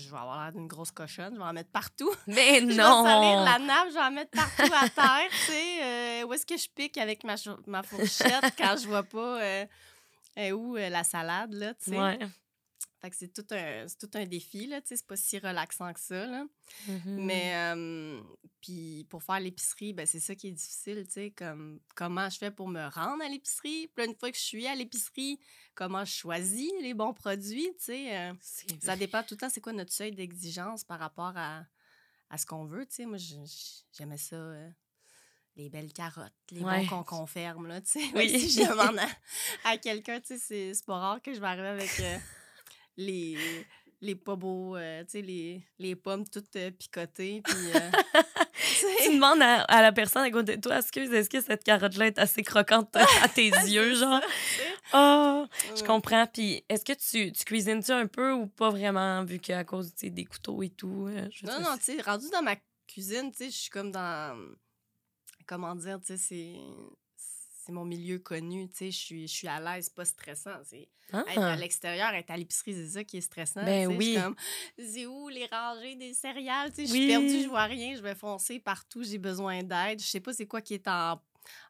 [0.00, 2.10] je vais avoir l'air d'une grosse cochonne, je vais en mettre partout.
[2.26, 3.04] Mais Je vais non.
[3.04, 5.84] salir la nappe, je vais en mettre partout à terre, tu sais.
[5.84, 7.36] euh, où est-ce que je pique avec ma,
[7.66, 9.66] ma fourchette quand je vois pas euh,
[10.38, 11.98] euh, où euh, la salade, là, tu sais?
[11.98, 12.18] Ouais.
[13.00, 14.96] Fait que c'est tout un, c'est tout un défi, là, tu sais.
[14.96, 16.44] C'est pas si relaxant que ça, là.
[16.88, 17.02] Mhm.
[17.24, 18.20] Mais, euh,
[18.60, 22.38] puis pour faire l'épicerie, ben, c'est ça qui est difficile, tu sais, comme comment je
[22.38, 23.88] fais pour me rendre à l'épicerie?
[23.94, 25.38] Puis une fois que je suis à l'épicerie,
[25.76, 28.16] comment je choisis les bons produits, tu sais.
[28.18, 28.32] euh,
[28.80, 31.64] ça dépend tout le temps, c'est quoi notre seuil d'exigence par rapport à,
[32.30, 33.06] à ce qu'on veut, tu sais?
[33.06, 33.18] Moi,
[33.92, 34.68] j'aimais ça, euh,
[35.56, 36.80] les belles carottes, les Ouais.
[36.80, 38.00] bons qu'on confirme, là, tu sais?
[38.16, 38.28] Oui.
[38.40, 39.08] Si je demande à,
[39.70, 42.18] à quelqu'un, tu sais, c'est- c'est pas rare que je vais arriver avec euh,
[42.98, 43.38] les,
[44.02, 47.72] les pas beaux, euh, tu sais, les, les pommes toutes euh, picotées, puis...
[47.74, 47.90] euh,
[49.02, 52.08] tu demandes à, à la personne à côté de toi, excuse, est-ce que cette carotte-là
[52.08, 54.20] est assez croquante à tes yeux, genre?
[54.92, 56.26] Oh, je comprends.
[56.26, 60.24] Puis, est-ce que tu, tu cuisines-tu un peu ou pas vraiment, vu qu'à cause des
[60.24, 61.08] couteaux et tout?
[61.30, 62.56] je Non, non, tu sais, rendu dans ma
[62.86, 64.36] cuisine, tu sais, je suis comme dans.
[65.46, 66.56] Comment dire, tu sais, c'est.
[67.68, 70.56] C'est mon milieu connu, tu sais, je suis, je suis à l'aise, pas stressant.
[70.64, 73.62] C'est Ah, être à l'extérieur, être à l'épicerie, c'est ça qui est stressant.
[73.62, 74.14] Ben oui.
[74.14, 74.34] comme,
[74.78, 77.00] c'est où les rangées des céréales, tu sais, je Oui.
[77.00, 80.00] suis perdue, je vois rien, je vais foncer partout, j'ai besoin d'aide.
[80.00, 81.20] Je sais pas c'est quoi qui est en,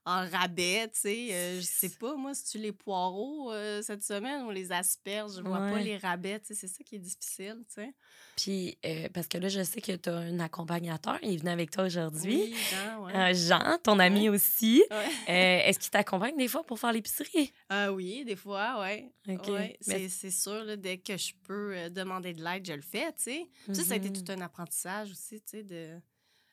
[0.04, 4.02] en rabais, tu sais, euh, je sais pas, moi, si tu les poireaux euh, cette
[4.02, 6.98] semaine ou les asperges, je vois pas les rabais, tu sais, c'est ça qui est
[7.00, 7.94] difficile, tu sais.
[8.36, 11.50] Puis, euh, parce que là, je sais que tu as un accompagnateur, il est venu
[11.50, 12.52] avec toi aujourd'hui.
[12.52, 13.34] Oui, Jean, ouais.
[13.34, 14.82] Jean, ton ami aussi.
[14.90, 15.64] Ouais.
[15.68, 17.52] Est-ce qu'il t'accompagne des fois pour faire l'épicerie?
[17.68, 19.12] Ah oui, des fois, ouais.
[19.28, 19.48] OK.
[19.48, 23.12] Ouais, Mais- c'est, sûr, là, dès que je peux demander de l'aide, je le fais,
[23.12, 23.48] tu sais.
[23.66, 24.22] Puis Ça, ça a été Mhm.
[24.24, 25.98] tout un apprentissage aussi, tu sais, de...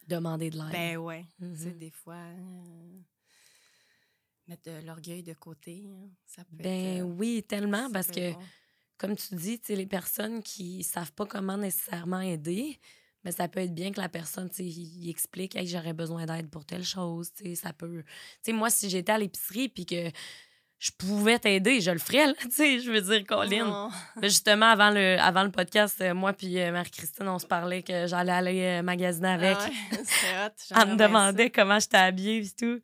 [0.07, 0.71] Demander de l'aide.
[0.71, 1.77] Ben ouais, tu sais, Mhm.
[1.79, 2.99] des fois, euh,
[4.47, 7.01] mettre de l'orgueil de côté, hein, ça peut Ben être...
[7.01, 8.39] euh, oui, tellement, parce que, bon.
[8.97, 12.79] comme tu dis, les personnes qui savent pas comment nécessairement aider,
[13.23, 14.49] mais ça peut être bien que la personne,
[15.08, 18.03] explique, hey, j'aurais besoin d'aide pour telle chose, ça peut...
[18.03, 18.12] Tu
[18.43, 20.12] sais, moi, si j'étais à l'épicerie puis que
[20.77, 23.89] je pouvais t'aider, je le ferais, là, tu sais, je veux dire, Colin.
[23.89, 27.81] Oh, justement, avant le, avant le podcast, euh, moi puis euh, Marie-Christine, on se parlait
[27.81, 29.58] que j'allais aller euh, magasiner avec.
[29.60, 32.79] ah ouais, c'est hot, Elle me demandait comment j'étais habillée et tout.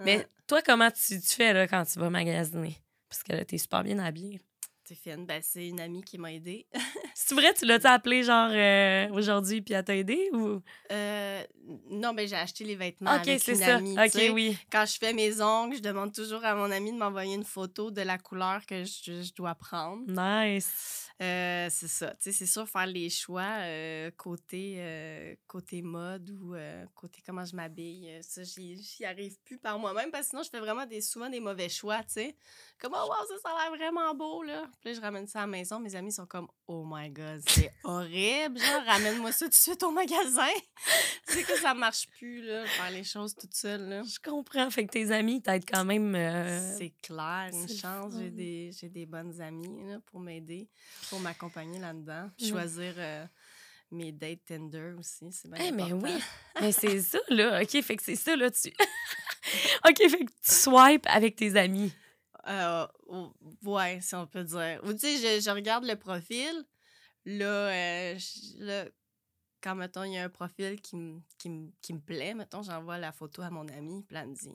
[0.00, 0.26] Mais.
[0.46, 2.76] Toi, comment tu, fais là, quand tu vas magasiner?
[3.08, 4.40] Parce que là, t'es super bien habillée.
[4.86, 5.24] C'est fine.
[5.24, 6.66] Ben, c'est une amie qui m'a aidée.
[7.16, 10.60] C'est vrai, tu l'as appelé genre euh, aujourd'hui puis elle t'a aidé ou?
[10.90, 11.44] Euh,
[11.88, 13.76] non, ben j'ai acheté les vêtements avec une ça.
[13.76, 13.96] amie.
[14.32, 14.58] oui.
[14.70, 17.92] Quand je fais mes ongles, je demande toujours à mon amie de m'envoyer une photo
[17.92, 20.02] de la couleur que je, je dois prendre.
[20.08, 21.08] Nice.
[21.22, 22.10] Euh, c'est ça.
[22.16, 23.60] Tu sais, c'est sûr, faire les choix
[24.16, 26.56] côté, côté mode ou
[26.94, 30.50] côté comment je m'habille, ça, j'y j'y arrive plus par moi-même parce que sinon, je
[30.50, 32.36] fais vraiment des, souvent des mauvais choix, tu sais.
[32.80, 34.66] Comme, oh, wow, ça, ça a l'air vraiment beau, là.
[34.80, 35.78] Puis là, je ramène ça à la maison.
[35.80, 38.58] Mes amis sont comme, oh my God, c'est horrible.
[38.58, 40.46] Genre, ramène-moi ça tout de suite au magasin.
[41.26, 44.02] c'est que ça marche plus, là, faire les choses toute seule, là.
[44.02, 44.70] Je comprends.
[44.70, 46.14] Fait que tes amis t'aident quand même.
[46.14, 48.14] euh, C'est clair, une chance.
[48.18, 50.68] J'ai des, j'ai des bonnes amies là, pour m'aider,
[51.10, 52.30] pour m'accompagner là-dedans.
[52.38, 53.24] Choisir euh,
[53.90, 56.10] mes dates Tinder aussi, c'est bien Eh, mais oui.
[56.60, 57.62] Mais c'est ça, là.
[57.62, 58.50] OK, fait que c'est ça, là.
[58.50, 58.68] Tu...
[59.88, 61.92] OK, fait que tu swipes avec tes amis.
[62.46, 64.80] Euh, ou- ouais, si on peut dire.
[64.84, 66.64] Ou tu sais, je, je regarde le profil.
[67.24, 68.84] Là, euh, je- là,
[69.62, 73.12] quand, mettons, il y a un profil qui, me- qui, qui plaît, mettons, j'envoie la
[73.12, 74.54] photo à mon ami, puis elle me dit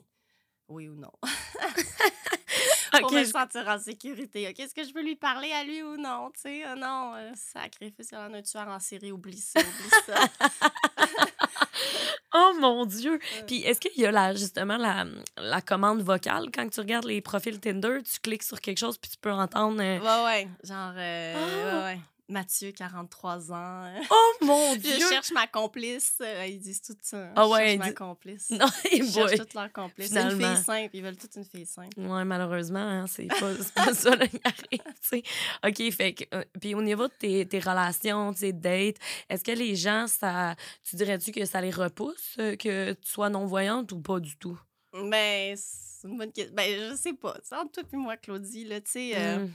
[0.68, 1.10] oui ou non.
[2.92, 4.48] pour OK, me sentir en sécurité.
[4.48, 6.30] OK, est-ce que je peux lui parler à lui ou non?
[6.34, 9.38] Tu sais, Ah non, euh, sacrifice, il y en a un tueur en série, oublie
[9.40, 10.14] ça, oublie ça.
[12.32, 13.14] Oh mon Dieu!
[13.14, 13.42] Euh.
[13.46, 15.04] Puis est-ce qu'il y a la, justement la,
[15.36, 16.46] la commande vocale?
[16.54, 17.98] Quand tu regardes les profils Tinder?
[18.04, 19.80] Tu cliques sur quelque chose puis tu peux entendre.
[19.82, 21.78] euh, ouais, ouais, genre, euh, Ah!
[21.78, 22.00] ouais, ouais.
[22.30, 23.92] Mathieu, 43 ans.
[24.10, 25.08] Oh mon Je Dieu!
[25.08, 26.14] cherche ma complice.
[26.20, 27.32] euh, ils disent tout ça.
[27.36, 28.50] Ah Je ouais, cherche ils ma complice.
[28.58, 29.12] Non, Ils boy.
[29.12, 30.10] cherchent toutes leurs complices.
[30.10, 30.90] C'est une fille simple.
[30.94, 31.98] Ils veulent toute une fille simple.
[32.00, 35.22] Ouais, malheureusement, hein, c'est pas, pas ça là, qui arrive.
[35.66, 38.96] OK, fait que, euh, puis au niveau de tes, tes relations, tes dates,
[39.28, 40.54] est-ce que les gens, ça,
[40.88, 44.58] tu dirais-tu que ça les repousse euh, que tu sois non-voyante ou pas du tout?
[44.92, 46.54] Ben, c'est une bonne question.
[46.54, 47.36] Ben, je sais pas.
[47.42, 49.50] C'est entre toi et moi, Claudie, là, tu sais, euh, Mm.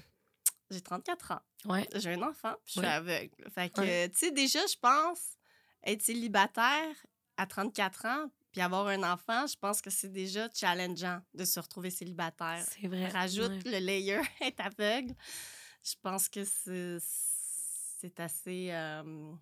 [0.71, 1.41] j'ai 34 ans.
[1.65, 1.87] Ouais.
[1.95, 2.87] J'ai un enfant, puis je suis Ouais.
[2.87, 3.49] aveugle.
[3.53, 4.09] Fait que, Ouais.
[4.09, 5.19] tu sais, déjà, je pense,
[5.83, 6.95] être célibataire
[7.37, 11.59] à 34 ans, puis avoir un enfant, je pense que c'est déjà challengeant de se
[11.59, 12.63] retrouver célibataire.
[12.71, 13.07] C'est vrai.
[13.09, 15.13] Rajoute le layer, être aveugle.
[15.83, 18.69] Je pense que c'est assez...
[18.71, 19.33] euh,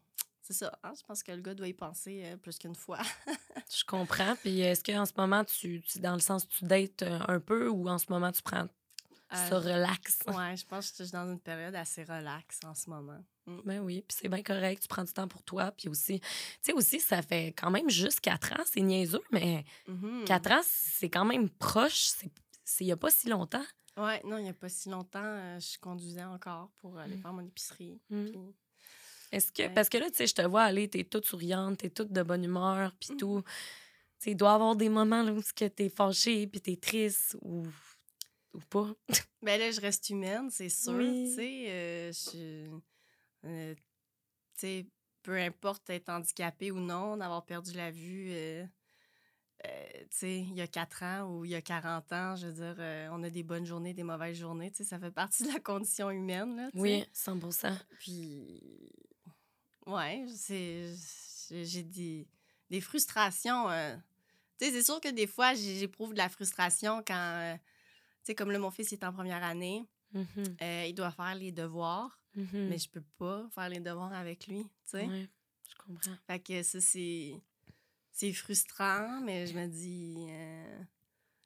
[0.41, 0.93] c'est ça, hein?
[0.97, 2.99] je pense que le gars doit y penser euh, plus qu'une fois.
[3.73, 4.35] Je comprends.
[4.37, 7.69] Puis est-ce qu'en ce moment, tu, tu- dans le sens, tu dates euh, un peu
[7.69, 8.67] ou en ce moment, tu prends
[9.35, 10.19] ça Euh, relax?
[10.27, 13.23] ouais, je pense que je suis dans une période assez relaxe en ce moment.
[13.45, 13.59] Mm.
[13.65, 15.71] Ben oui, puis c'est bien correct, tu prends du temps pour toi.
[15.71, 16.27] Puis aussi, tu
[16.61, 20.23] sais, aussi, ça fait quand même juste quatre ans, c'est niaiseux, mais Mhm.
[20.25, 22.31] quatre ans, c'est quand même proche, c'est
[22.79, 23.65] il n'y a pas si longtemps.
[23.97, 27.21] Ouais, non, il n'y a pas si longtemps, euh, je conduisais encore pour aller Mm.
[27.21, 27.99] faire mon épicerie.
[28.09, 28.27] Mm.
[29.31, 29.69] Est-ce que, Ouais.
[29.73, 32.23] parce que là, tu sais, je te vois aller, t'es toute souriante, t'es toute de
[32.23, 33.17] bonne humeur, puis Mhm.
[33.17, 33.43] tout.
[33.45, 36.75] Tu sais, il doit y avoir des moments là, où tu es fâchée, puis t'es
[36.77, 37.65] triste, ou,
[38.53, 38.93] ou pas.
[39.41, 40.93] Ben là, je reste humaine, c'est sûr.
[40.93, 41.25] Oui.
[41.29, 42.79] Tu sais, euh, je.
[43.45, 43.81] euh, tu
[44.55, 44.85] sais,
[45.21, 48.65] peu importe être handicapé ou non, d'avoir perdu la vue, euh,
[49.63, 52.53] tu sais, il y a 4 ans ou il y a 40 ans, je veux
[52.53, 54.71] dire, on a des bonnes journées, des mauvaises journées.
[54.71, 56.69] Tu sais, ça fait partie de la condition humaine, là.
[56.71, 56.81] tu sais.
[56.81, 58.91] Oui, 100% Puis,
[59.87, 60.93] ouais, c'est,
[61.49, 62.27] j'ai des,
[62.69, 63.67] des frustrations.
[64.57, 67.57] Tu sais, c'est sûr que des fois, j'éprouve de la frustration quand,
[68.25, 70.27] sais, comme là, mon fils est en première année, Mhm,
[70.61, 72.67] euh, il doit faire les devoirs, mhm.
[72.69, 75.07] mais je peux pas faire les devoirs avec lui, tu sais.
[75.07, 75.27] Ouais,
[75.67, 76.15] je comprends.
[76.27, 77.33] Fait que ça, c'est,
[78.11, 80.79] c'est frustrant, mais je me dis, euh,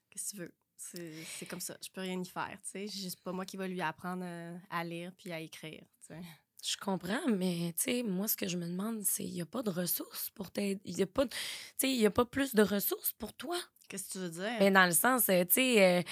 [0.10, 0.54] qu'est-ce que tu veux?
[0.76, 2.88] C'est, comme ça, je peux rien y faire, tu sais.
[2.88, 6.22] Juste pas moi qui va lui apprendre euh, à lire puis à écrire, tu sais.
[6.63, 9.46] Je comprends, mais tu sais, moi, ce que je me demande, c'est il n'y a
[9.46, 10.82] pas de ressources pour t'aider.
[10.84, 13.58] Il n'y a pas, de- y a pas plus de ressources pour toi.
[13.88, 14.60] Qu'est-ce que tu veux dire?
[14.60, 16.04] Ben, dans le sens, tu sais, euh,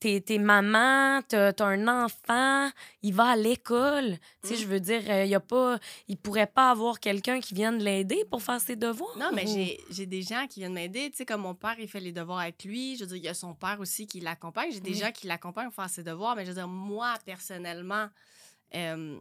[0.00, 2.70] t'es, t'es maman, t'as, t'as un enfant,
[3.02, 4.18] il va à l'école.
[4.42, 4.58] Tu sais, Mm.
[4.58, 7.78] je veux dire, euh, il y a pas, il pourrait pas avoir quelqu'un qui vienne
[7.78, 9.16] l'aider pour faire ses devoirs.
[9.18, 11.10] Non, mais ou- j'ai- j'ai des gens qui viennent m'aider.
[11.10, 12.96] Tu sais, comme mon père, il fait les devoirs avec lui.
[12.96, 14.70] Je veux dire, il y a son père aussi qui l'accompagne.
[14.72, 16.36] J'ai des gens qui l'accompagnent pour faire ses devoirs.
[16.36, 18.08] Mais je veux dire, moi, personnellement,
[18.74, 19.18] euh,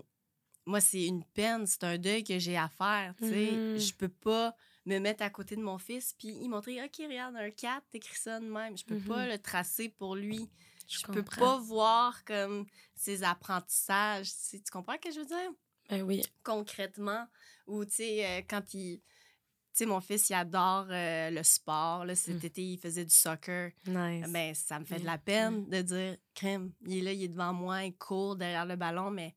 [0.65, 1.65] moi, c'est une peine.
[1.65, 3.13] C'est un deuil que j'ai à faire.
[3.17, 3.77] Tu sais, Mhm.
[3.79, 4.53] je peux pas
[4.87, 8.15] me mettre à côté de mon fils puis y montrer, OK, regarde, un 4, t'écris
[8.17, 8.77] ça de même.
[8.77, 9.31] Je peux pas Mhm.
[9.31, 10.49] le tracer pour lui.
[10.87, 14.29] Je, Je peux pas voir comme ses apprentissages.
[14.29, 15.51] Tu, sais, tu comprends ce que je veux dire?
[15.89, 16.21] Ben oui.
[16.43, 17.27] concrètement.
[17.67, 18.99] Ou, tu sais, euh, quand il.
[18.99, 22.03] Tu sais, mon fils, il adore euh, le sport.
[22.05, 22.45] Là, cet Mm.
[22.47, 23.71] été, il faisait du soccer.
[23.85, 24.25] Nice.
[24.31, 27.27] Ben, ça me fait de la peine de dire, crème, il est là, il est
[27.27, 29.35] devant moi, il court derrière le ballon, mais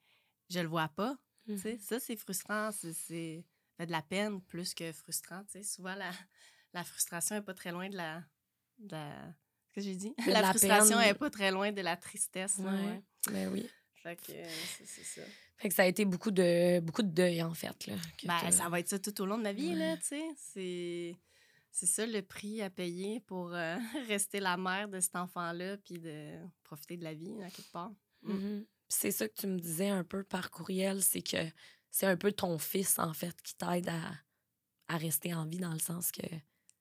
[0.48, 1.16] je le vois pas.
[1.46, 1.56] Mhm.
[1.56, 2.70] Tu sais, ça, c'est frustrant.
[2.72, 3.44] C'est,
[3.86, 5.42] de la peine plus que frustrant.
[5.44, 6.10] Tu sais, souvent, la,
[6.72, 8.22] la frustration est pas très loin de la.
[8.78, 9.34] de la-
[9.72, 10.12] que j'ai dit?
[10.26, 11.10] La, la frustration peine.
[11.10, 12.56] est pas très loin de la tristesse.
[12.58, 12.70] Ouais.
[12.70, 13.02] ouais.
[13.30, 13.68] Ben oui.
[14.02, 14.48] Fait que euh,
[14.84, 15.22] c'est ça.
[15.58, 17.86] Fait que ça a été beaucoup de, beaucoup de deuil, en fait.
[17.86, 20.24] Là, Ben, ça va être ça tout au long de ma vie, là, tu sais.
[20.36, 21.16] C'est...
[21.70, 23.76] C'est ça le prix à payer pour euh,
[24.08, 26.32] rester la mère de cet enfant-là puis de
[26.64, 27.92] profiter de la vie, à quelque part.
[28.22, 28.32] Mm.
[28.32, 28.64] Mhm.
[28.64, 31.36] Puis C'est ça que tu me disais un peu par courriel, c'est que
[31.90, 34.12] c'est un peu ton fils, en fait, qui t'aide à,
[34.88, 36.22] à rester en vie, dans le sens que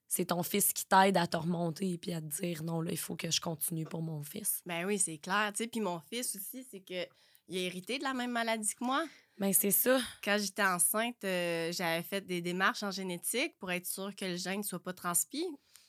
[0.07, 2.97] c'est ton fils qui t'aide à te remonter puis à te dire non, là, il
[2.97, 4.61] faut que je continue pour mon fils.
[4.65, 5.67] Ben oui, c'est clair, tu sais.
[5.67, 7.07] Puis mon fils aussi, c'est que
[7.47, 9.05] il a hérité de la même maladie que moi.
[9.37, 9.99] Ben, c'est ça.
[10.23, 14.35] Quand j'étais enceinte, euh, j'avais fait des démarches en génétique pour être sûre que le
[14.35, 15.45] gène ne soit pas transmis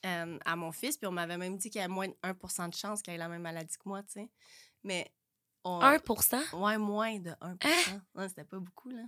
[0.06, 0.96] euh, à mon fils.
[0.96, 3.18] Puis on m'avait même dit qu'il y avait moins de 1% de chance qu'il ait
[3.18, 4.28] la même maladie que moi, tu sais.
[4.84, 5.10] Mais.
[5.64, 5.80] On...
[5.82, 5.98] 1
[6.54, 8.02] Ouais, moins de 1 Hein?
[8.14, 9.02] Ouais, C'était pas beaucoup, là.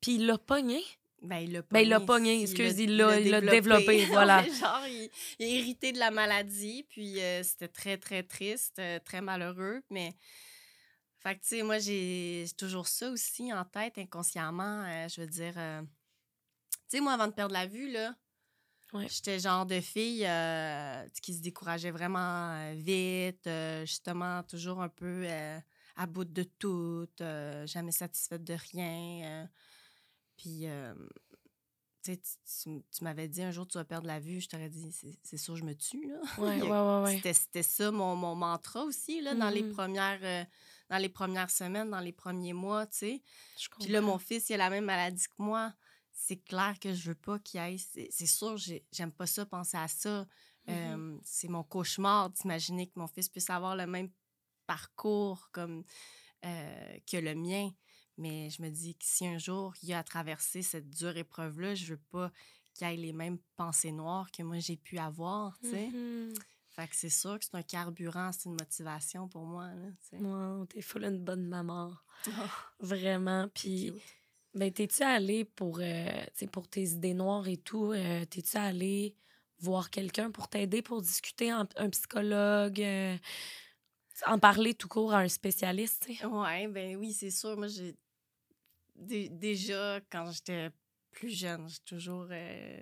[0.00, 0.82] Puis il l'a pogné?
[1.22, 3.40] Ben, il l'a Ben, il l'a pogné, pogné, il excuse, l'a- il l'a- il l'a
[3.40, 4.44] développé, Ouais, voilà.
[4.46, 8.98] genre, il, il a hérité de la maladie, puis euh, c'était très, très triste, euh,
[9.04, 10.14] très malheureux, mais...
[11.20, 15.22] Fait que, tu sais, moi, j'ai j'ai toujours ça aussi en tête, inconsciemment, euh, je
[15.22, 15.54] veux dire...
[15.54, 18.14] Tu sais, moi, avant de perdre la vue, là,
[18.92, 19.08] Ouais.
[19.08, 25.24] j'étais genre de fille euh, qui se décourageait vraiment vite, euh, justement, toujours un peu
[25.26, 25.58] euh,
[25.96, 29.22] à bout de tout, euh, jamais satisfaite de rien.
[29.24, 29.46] euh,
[30.36, 30.94] puis, euh,
[32.02, 34.68] tu sais, tu- tu, m'avais dit un jour tu vas perdre la vue, je t'aurais
[34.68, 34.90] dit
[35.22, 36.06] c'est sûr, je me tue.
[36.08, 36.20] Là.
[36.38, 37.16] Ouais, ouais, ouais, ouais.
[37.16, 39.72] C'était- C'était ça mon, mon mantra aussi là, dans, les Mhm.
[39.72, 40.46] premières,
[40.90, 42.86] dans les premières semaines, dans les premiers mois.
[42.86, 43.22] tu sais.
[43.80, 45.72] Puis là, mon fils, il a la même maladie que moi.
[46.16, 47.78] C'est clair que je veux pas qu'il aille.
[47.78, 50.26] C'est sûr, j'ai- j'aime pas ça, penser à ça.
[50.68, 54.10] Euh, c'est mon cauchemar d'imaginer que mon fils puisse avoir le même
[54.66, 55.84] parcours comme
[56.44, 57.70] euh, que le mien.
[58.16, 61.74] Mais je me dis que si un jour il a à traverser cette dure épreuve-là,
[61.74, 62.30] je veux pas
[62.74, 65.88] qu'il ait les mêmes pensées noires que moi j'ai pu avoir, tu sais.
[65.88, 66.34] Mhm.
[66.70, 70.08] Fait que c'est sûr que c'est un carburant, c'est une motivation pour moi, là, tu
[70.10, 70.16] sais.
[70.18, 71.92] Wow, t'es full une bonne maman.
[72.26, 72.32] Oh,
[72.80, 73.48] Vraiment.
[73.54, 73.92] Puis,
[74.54, 77.92] ben, t'es-tu allé pour, euh, pour tes idées noires et tout?
[77.92, 79.16] euh, t'es-tu allé
[79.60, 83.16] voir quelqu'un pour t'aider, pour discuter, un, un psychologue, euh,
[84.26, 86.24] en parler tout court à un spécialiste, tu sais?
[86.26, 87.56] Ouais, ben oui, c'est sûr.
[87.56, 87.94] Moi, j'ai.
[88.94, 90.70] dé- Déjà, quand j'étais
[91.10, 92.26] plus jeune, j'ai toujours.
[92.30, 92.80] euh,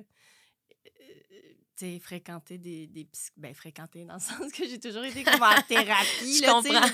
[1.83, 5.61] euh, fréquenté des, des Ben, fréquenté dans le sens que j'ai toujours été comme en
[5.63, 6.41] thérapie.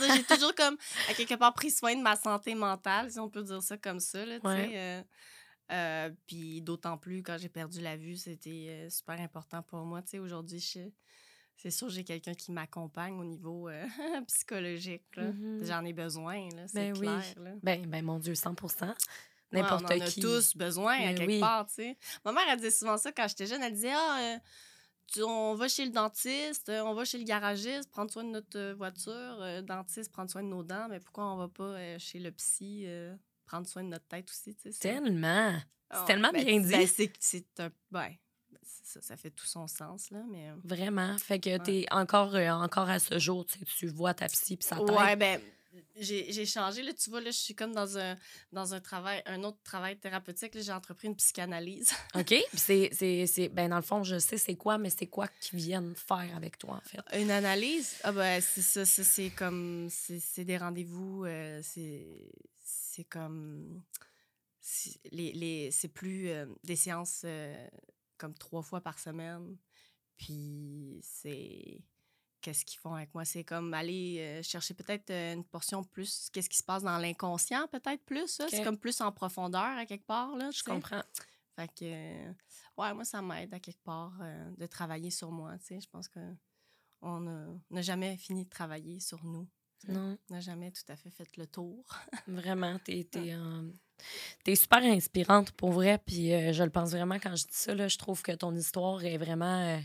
[0.15, 3.43] J'ai toujours comme, à quelque part, pris soin de ma santé mentale, si on peut
[3.43, 4.39] dire ça comme ça, là.
[4.45, 5.05] Ouais.
[5.71, 10.01] euh, puis d'autant plus, quand j'ai perdu la vue, c'était super important pour moi.
[10.15, 10.89] Aujourd'hui, je-
[11.59, 13.85] c'est sûr, j'ai quelqu'un qui m'accompagne au niveau euh,
[14.29, 15.05] psychologique.
[15.17, 15.61] Mhm.
[15.65, 17.01] J'en ai besoin, c'est Ben oui.
[17.07, 17.35] clair.
[17.37, 17.51] Là.
[17.63, 18.55] Ben, ben, mon Dieu, 100
[19.51, 20.21] Ouais, N'importe on en a qui.
[20.21, 21.41] tous besoin, à Mais quelque oui.
[21.41, 21.97] part, tu sais.
[22.25, 23.63] Ma mère, elle disait souvent ça quand j'étais jeune.
[23.63, 24.39] Elle disait, ah, euh,
[25.07, 28.29] tu- on va chez le dentiste, euh, on va chez le garagiste, prendre soin de
[28.31, 32.19] notre voiture, euh, dentiste, prendre soin de nos dents, mais pourquoi on va pas chez
[32.19, 32.87] le psy,
[33.47, 34.73] prendre soin de notre tête aussi, tu sais.
[34.73, 35.53] c'est- Tellement.
[35.91, 36.87] C'est Ah, tellement ben, bien ben, dit.
[36.87, 37.71] c'est c'est un...
[37.91, 38.15] Ben,
[38.63, 40.49] ça, ça fait tout son sens, là, mais...
[40.51, 41.17] euh, Vraiment?
[41.19, 44.83] Fait que t'es encore, euh, encore à ce jour, tu vois ta psy puis ça.
[44.83, 45.41] Ouais, ben,
[46.01, 46.83] j'ai changé.
[46.83, 48.17] Là, tu vois, là, je suis comme dans un,
[48.53, 50.55] dans un travail, un autre travail thérapeutique.
[50.55, 51.91] là, J'ai entrepris une psychanalyse.
[52.15, 52.35] OK?
[52.55, 56.31] C'est, ben, dans le fond, je sais c'est quoi, mais c'est quoi qu'ils viennent faire
[56.35, 57.21] avec toi, en fait?
[57.21, 57.97] Une analyse?
[58.03, 59.89] Ah ben, c'est ça, ça, c'est comme...
[59.91, 62.07] C'est des rendez-vous, euh, c'est
[62.61, 63.83] c'est comme...
[64.61, 67.23] c'est- Les, les, c'est plus euh, des séances
[68.19, 69.57] comme trois fois par semaine.
[70.17, 71.81] Puis c'est...
[72.41, 73.25] Qu'est-ce qu'ils font avec moi?
[73.25, 76.29] C'est comme aller euh, chercher peut-être euh, une portion plus...
[76.33, 78.45] Qu'est-ce qui se passe dans l'inconscient, peut-être plus, ça?
[78.45, 78.51] Ok.
[78.51, 81.03] C'est comme plus en profondeur, à quelque part, là, Je tu comprends.
[81.57, 82.33] Fait que, euh,
[82.77, 85.81] ouais, moi, ça m'aide à quelque part euh, de travailler sur moi, tu sais.
[85.81, 86.21] Je pense que
[87.01, 87.21] on
[87.71, 89.49] n'a jamais fini de travailler sur nous.
[89.87, 91.85] Non, On n'a jamais tout à fait fait le tour.
[92.27, 93.71] vraiment, t'es, t'es, euh,
[94.45, 97.75] t'es super inspirante pour vrai, puis euh, je le pense vraiment quand je dis ça,
[97.75, 99.79] là, je trouve que ton histoire est vraiment euh,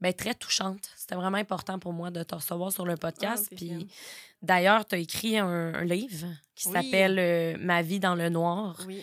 [0.00, 0.90] ben, très touchante.
[0.96, 3.88] C'était vraiment important pour moi de te recevoir sur le podcast, Ah, puis
[4.42, 6.74] d'ailleurs, tu as écrit un, un livre qui Oui.
[6.74, 8.80] s'appelle euh, Ma vie dans le noir.
[8.86, 9.02] Oui.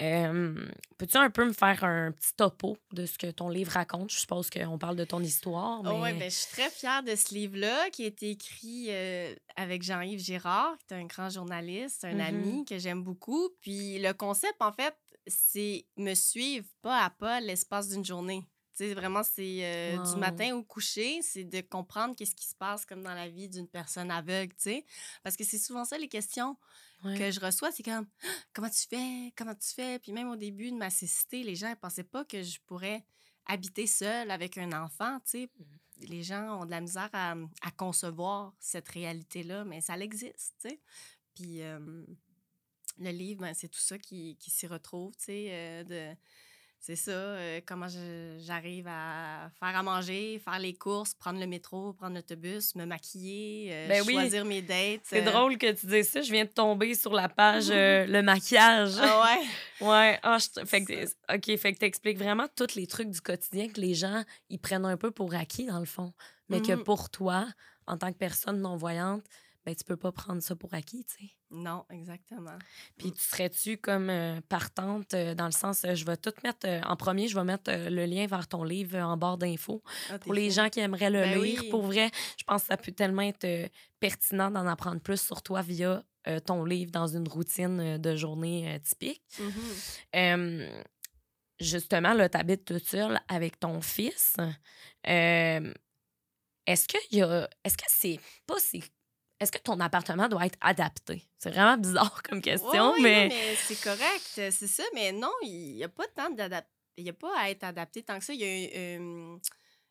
[0.00, 0.54] Euh,
[0.98, 4.10] Peux-tu un peu me faire un petit topo de ce que ton livre raconte?
[4.10, 5.90] Je suppose qu'on parle de ton histoire, mais...
[5.92, 9.34] Oh, ouais, ben, je suis très fière de ce livre-là qui a été écrit euh,
[9.56, 12.20] avec Jean-Yves Girard, qui est un grand journaliste, un Mhm.
[12.20, 13.50] ami que j'aime beaucoup.
[13.60, 14.94] Puis le concept, en fait,
[15.26, 18.42] c'est me suivre pas à pas l'espace d'une journée.
[18.80, 20.14] Sais, vraiment, c'est euh, Wow.
[20.14, 23.46] du matin au coucher, c'est de comprendre qu'est-ce qui se passe comme dans la vie
[23.48, 24.86] d'une personne aveugle, tu sais.
[25.22, 26.56] Parce que c'est souvent ça les questions
[27.04, 27.18] Ouais.
[27.18, 29.98] que je reçois, c'est comme Ah, comment tu fais, comment tu fais?
[29.98, 33.04] Puis même au début de ma cécité, les gens ne pensaient pas que je pourrais
[33.46, 35.44] habiter seule avec un enfant, tu sais.
[35.44, 36.08] Mm-hmm.
[36.08, 40.70] Les gens ont de la misère à, à concevoir cette réalité-là, mais ça existe, tu
[40.70, 40.80] sais.
[41.34, 42.04] Puis euh,
[42.98, 46.16] le livre, ben, c'est tout ça qui, qui s'y retrouve, tu sais, euh, de
[46.80, 47.86] c'est ça, euh, comment
[48.38, 53.68] j'arrive à faire à manger, faire les courses, prendre le métro, prendre l'autobus, me maquiller,
[53.70, 54.14] euh, Ben oui.
[54.14, 55.02] choisir mes dates.
[55.04, 55.30] C'est euh.
[55.30, 56.22] drôle que tu dises ça.
[56.22, 58.94] Je viens de tomber sur la page le maquillage.
[58.98, 59.46] Ah ouais?
[59.86, 61.04] Ouais, ah, je- fait que.
[61.34, 64.84] OK, fait que t'expliques vraiment tous les trucs du quotidien que les gens, ils prennent
[64.84, 66.12] un peu pour acquis, dans le fond.
[66.50, 66.84] Mais que Mhm.
[66.84, 67.46] pour toi,
[67.86, 69.24] en tant que personne non-voyante,
[69.64, 71.30] ben, tu peux pas prendre ça pour acquis, tu sais.
[71.50, 72.56] Non, exactement.
[72.96, 76.66] Puis tu serais-tu comme euh, partante euh, dans le sens, euh, je vais tout mettre,
[76.86, 79.82] en premier, je vais mettre le lien vers ton livre en barre d'infos.
[80.10, 81.70] Ah, Pour les gens qui aimeraient le Ben lire, oui.
[81.70, 85.62] pour vrai, je pense que ça peut tellement être pertinent d'en apprendre plus sur toi
[85.62, 86.04] via
[86.46, 89.22] ton livre dans une routine de journée typique.
[89.40, 89.52] Mhm.
[90.16, 90.82] Euh,
[91.58, 94.36] justement, là, tu habites toute seule avec ton fils.
[95.04, 97.48] Est-ce que y a.
[97.64, 98.84] Est-ce que c'est pas si.
[99.40, 101.26] Est-ce que ton appartement doit être adapté?
[101.38, 103.56] C'est vraiment bizarre comme question, ouais, mais.
[103.56, 104.82] c'est correct, euh, c'est ça.
[104.94, 106.70] Mais non, il n'y a pas tant d'adapter.
[106.96, 108.34] Il n'y a pas à être adapté tant que ça.
[108.34, 109.38] Il y a un, euh,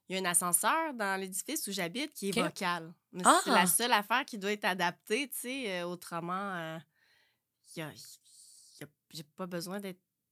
[0.07, 2.93] il y a un ascenseur dans l'édifice où j'habite qui est vocal.
[3.11, 3.41] Mais Ah!
[3.43, 5.79] c'est la seule affaire qui doit être adaptée, tu sais.
[5.81, 6.77] euh, autrement, euh,
[7.75, 7.91] il y a,
[9.35, 9.79] pas besoin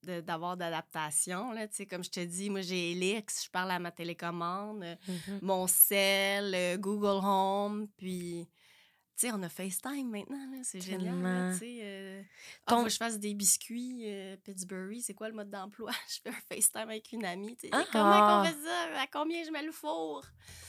[0.03, 3.79] d'avoir d'adaptation là tu sais comme je te dis moi j'ai Elix je parle à
[3.79, 5.39] ma télécommande euh, Mhm.
[5.41, 8.47] mon cell euh, Google Home puis
[9.21, 12.21] sais on a FaceTime maintenant là c'est génial tu sais euh,
[12.65, 15.91] ah, Ton- faut que je fasse des biscuits euh, Pittsburgh c'est quoi le mode d'emploi?
[16.09, 17.83] Je fais un FaceTime avec une amie tu sais Ah!
[17.91, 19.01] comment fait ça?
[19.01, 20.23] À combien je mets le four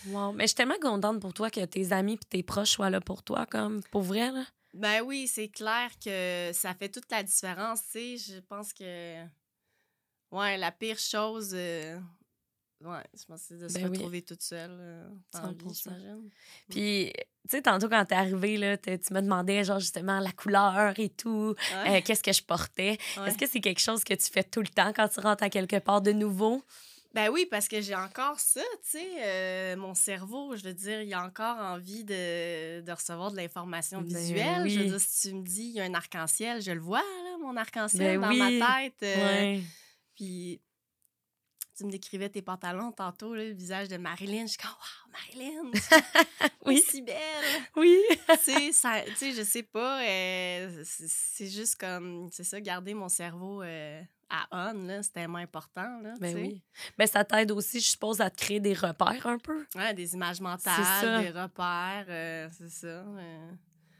[0.06, 0.32] Wow.
[0.32, 3.00] Mais je suis tellement contente pour toi que tes amis et tes proches soient là
[3.00, 4.30] pour toi, comme pour vrai.
[4.30, 4.44] Là.
[4.72, 8.16] Ben oui, c'est clair que ça fait toute la différence, tu sais.
[8.16, 9.24] Je pense que.
[10.30, 11.50] Ouais, la pire chose.
[11.52, 11.98] euh,
[12.80, 13.96] Ouais, je pense que de se Ben oui.
[13.96, 15.82] retrouver toute seule euh, dans la vie, 100%.
[15.82, 16.30] j'imagine.
[16.70, 20.96] Puis, tu sais, tantôt quand t'es arrivée, là, tu me demandais, genre, justement, la couleur
[20.98, 22.96] et tout, Ouais, euh, qu'est-ce que je portais.
[23.16, 23.28] ouais.
[23.28, 25.50] Est-ce que c'est quelque chose que tu fais tout le temps quand tu rentres à
[25.50, 26.62] quelque part de nouveau?
[27.14, 29.08] Ben oui, parce que j'ai encore ça, tu sais.
[29.24, 34.02] euh, mon cerveau, je veux dire, il a encore envie de, de recevoir de l'information
[34.02, 34.68] Ben visuelle.
[34.68, 36.98] Je veux dire, si tu me dis, il y a un arc-en-ciel, je le vois,
[37.00, 38.58] là, mon arc-en-ciel Ben dans oui.
[38.60, 39.02] ma tête.
[39.02, 39.62] euh, Ouais.
[40.14, 40.60] Puis
[41.78, 44.42] tu me décrivais tes pantalons tantôt, là, le visage de Marilyn.
[44.42, 45.70] Je suis comme, wow, Marilyn,
[46.66, 46.82] Oui.
[46.86, 47.16] si belle.
[47.76, 47.96] Oui.
[48.44, 50.02] tu sais, je sais pas.
[50.02, 56.00] euh, c'est juste comme, c'est ça, garder mon cerveau euh, à on, c'est tellement important.
[56.02, 56.62] Là, Ben oui.
[56.98, 59.64] Ben, ça t'aide aussi, je suppose, à te créer des repères un peu.
[59.74, 62.86] Ouais, des images mentales, des repères, euh, c'est ça.
[62.88, 63.50] euh.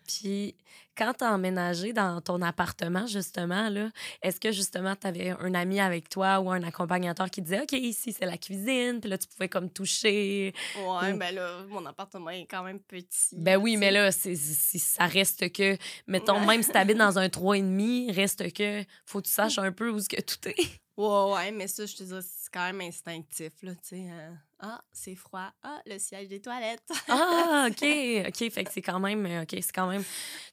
[0.09, 0.57] Puis,
[0.97, 3.90] quand t'as emménagé dans ton appartement, justement, là,
[4.23, 8.12] est-ce que, justement, t'avais un ami avec toi ou un accompagnateur qui disait, OK, ici,
[8.18, 10.53] c'est la cuisine, puis là, tu pouvais comme toucher.
[10.77, 13.37] Ouais, ben là, mon appartement est quand même petit.
[13.37, 16.47] Ben oui, mais là, c'est, ça reste que, mettons, Ouais.
[16.47, 20.01] même si t'habites dans un 3,5, reste que, faut que tu saches un peu où
[20.01, 20.81] ce que tout est.
[20.97, 24.07] Ouais, ouais, mais ça, je te dis, c'est quand même instinctif, là, tu sais.
[24.11, 25.51] euh, ah, c'est froid.
[25.62, 26.83] Ah, le siège des toilettes.
[27.09, 27.85] Ah, OK,
[28.29, 30.03] OK, fait que c'est quand même, euh, OK, c'est quand même,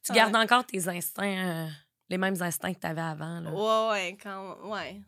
[0.03, 0.17] tu Ouais.
[0.17, 1.67] gardes encore tes instincts, euh,
[2.09, 3.51] les mêmes instincts que t'avais avant, là.
[3.51, 4.57] Ouais, ouais, quand...
[4.69, 5.01] Ouais.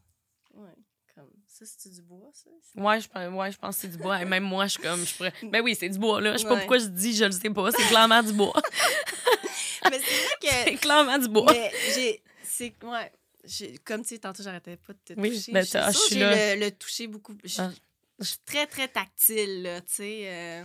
[0.56, 0.74] Ouais,
[1.14, 1.30] comme...
[1.46, 2.50] Ça, c'est du bois, ça?
[2.76, 4.22] Ouais, je, pense- ouais, je pense que c'est du bois.
[4.22, 5.34] Et même moi, je suis comme, je pourrais...
[5.44, 6.34] Ben oui, c'est du bois, là.
[6.34, 7.72] Je sais pas pourquoi je dis, je le sais pas.
[7.72, 8.54] C'est clairement du bois.
[9.92, 10.48] mais c'est vrai que...
[10.66, 11.52] c'est clairement du bois.
[11.52, 12.24] mais j'ai...
[12.44, 12.74] C'est...
[12.84, 13.12] Ouais.
[13.86, 15.52] Comme, tu sais, tantôt, j'arrêtais pas de te Oui, toucher.
[15.54, 17.34] ben, Je suis je suis le, le toucher beaucoup...
[17.44, 17.72] Je Ah.
[18.20, 20.22] Je suis très, très tactile, là, tu sais.
[20.26, 20.64] euh,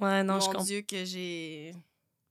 [0.00, 0.64] Ouais, non, je Mon comprends.
[0.64, 1.74] Dieu, que j'ai...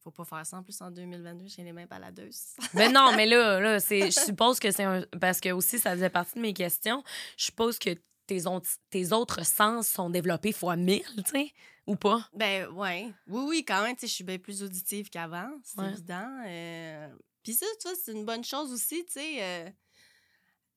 [0.03, 2.55] Faut pas faire ça en plus en 2022, j'ai les mains baladeuses.
[2.73, 5.05] Ben non, mais là, là c'est, je suppose que c'est un.
[5.19, 7.03] Parce que aussi, ça faisait partie de mes questions.
[7.37, 7.91] Je suppose que
[8.25, 11.53] tes, autres- tes autres sens sont développés fois mille, tu sais,
[11.85, 12.27] ou pas?
[12.33, 13.13] Ben, ouais.
[13.27, 15.91] Oui, oui, quand même, tu sais, je suis bien plus auditive qu'avant, c'est Ouais.
[15.91, 16.29] évident.
[16.47, 17.09] euh.
[17.43, 19.43] Puis ça, tu vois, c'est une bonne chose aussi, tu sais.
[19.43, 19.69] euh,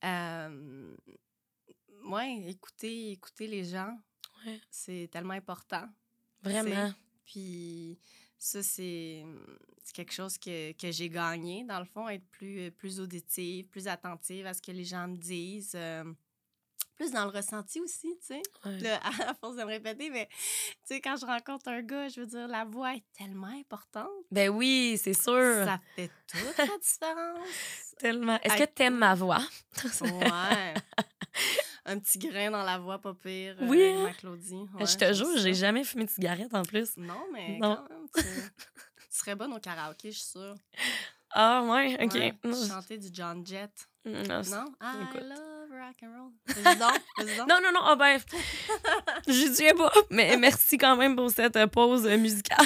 [0.03, 0.95] euh,
[2.05, 3.97] Ouais, écouter, écouter les gens,
[4.45, 4.59] Ouais.
[4.69, 5.87] c'est tellement important.
[6.43, 6.93] Vraiment.
[7.25, 7.97] Puis
[8.37, 9.23] ça, c'est
[9.83, 13.87] c'est quelque chose que, que j'ai gagné, dans le fond, être plus, plus auditive, plus
[13.87, 15.73] attentive à ce que les gens me disent.
[15.75, 16.03] euh,
[16.95, 18.41] plus dans le ressenti aussi, tu sais.
[18.63, 18.79] Ouais.
[18.79, 20.35] Là, à force de me répéter, mais tu
[20.85, 24.07] sais, quand je rencontre un gars, je veux dire, la voix est tellement importante.
[24.31, 25.65] Ben oui, c'est sûr.
[25.65, 27.95] Ça fait toute la différence.
[27.99, 28.39] Tellement.
[28.41, 28.59] Est-ce Hey.
[28.67, 29.41] que t'aimes ma voix?
[30.01, 30.73] Ouais.
[31.87, 33.55] Un petit grain dans la voix, pas pire.
[33.61, 34.55] euh, Oui, ma Claudie.
[34.73, 36.97] Ouais, je te jure, j'ai jamais fumé de cigarette en plus.
[36.97, 37.75] Non, mais Non.
[37.75, 38.23] quand même, tu,
[38.97, 40.55] tu serais bonne au karaoké, je suis sûre.
[41.37, 42.13] Ah, ouais, OK.
[42.13, 43.71] Ouais, Non, chanter du John Jett.
[44.05, 44.65] non, c'est- Non?
[44.81, 45.27] I écoute.
[45.29, 47.45] love rock and roll.
[47.47, 48.19] Non, non, non, ah ben,
[49.27, 49.91] j'y tiens pas.
[50.09, 52.65] Mais merci quand même pour cette pause musicale.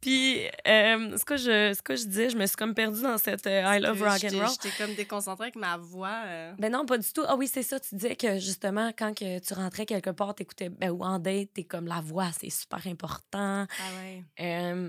[0.00, 3.18] Puis, euh, ce, que je, ce que je disais, je me suis comme perdue dans
[3.18, 4.48] cette euh, I love rock and roll.
[4.62, 6.22] J'étais comme déconcentrée avec ma voix.
[6.24, 6.54] euh.
[6.58, 7.22] Ben non, pas du tout.
[7.26, 7.78] Ah oui, c'est ça.
[7.78, 11.50] Tu disais que justement, quand que tu rentrais quelque part, t'écoutais, ben, ou en date,
[11.52, 13.66] t'es comme la voix, c'est super important.
[13.78, 14.24] Ah ouais.
[14.40, 14.88] Euh,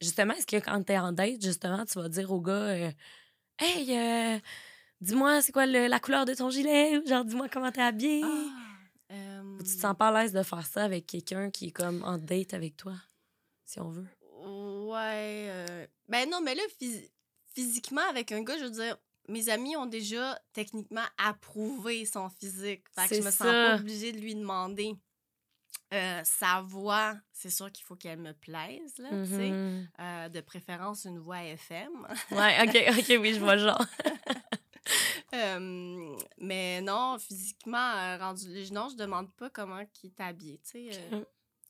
[0.00, 2.90] justement, est-ce que quand t'es en date, justement, tu vas dire au gars, euh,
[3.58, 4.38] hey, euh,
[5.00, 7.00] dis-moi, c'est quoi le- la couleur de ton gilet?
[7.06, 8.20] Genre, dis-moi comment t'es habillé.
[8.24, 11.66] Ah, euh, Ou tu te sens pas à l'aise de faire ça avec quelqu'un qui
[11.68, 12.94] est comme en date avec toi,
[13.64, 14.06] si on veut?
[14.94, 15.46] Ouais.
[15.48, 17.10] euh, Ben non, mais là, phys-
[17.54, 18.96] physiquement, avec un gars, je veux dire,
[19.28, 22.84] mes amis ont déjà techniquement approuvé son physique.
[22.94, 23.44] Fait que je me sens ça.
[23.52, 24.94] pas obligée de lui demander.
[25.92, 29.50] Euh, sa voix, c'est sûr qu'il faut qu'elle me plaise, là, tu sais.
[29.50, 29.88] Mhm.
[30.00, 31.92] Euh, de préférence, une voix FM.
[32.32, 33.84] Ouais, ok, ok, oui, je vois le genre.
[35.32, 41.10] Euh, mais non, physiquement, rendu non, je demande pas comment il est habillé, tu sais.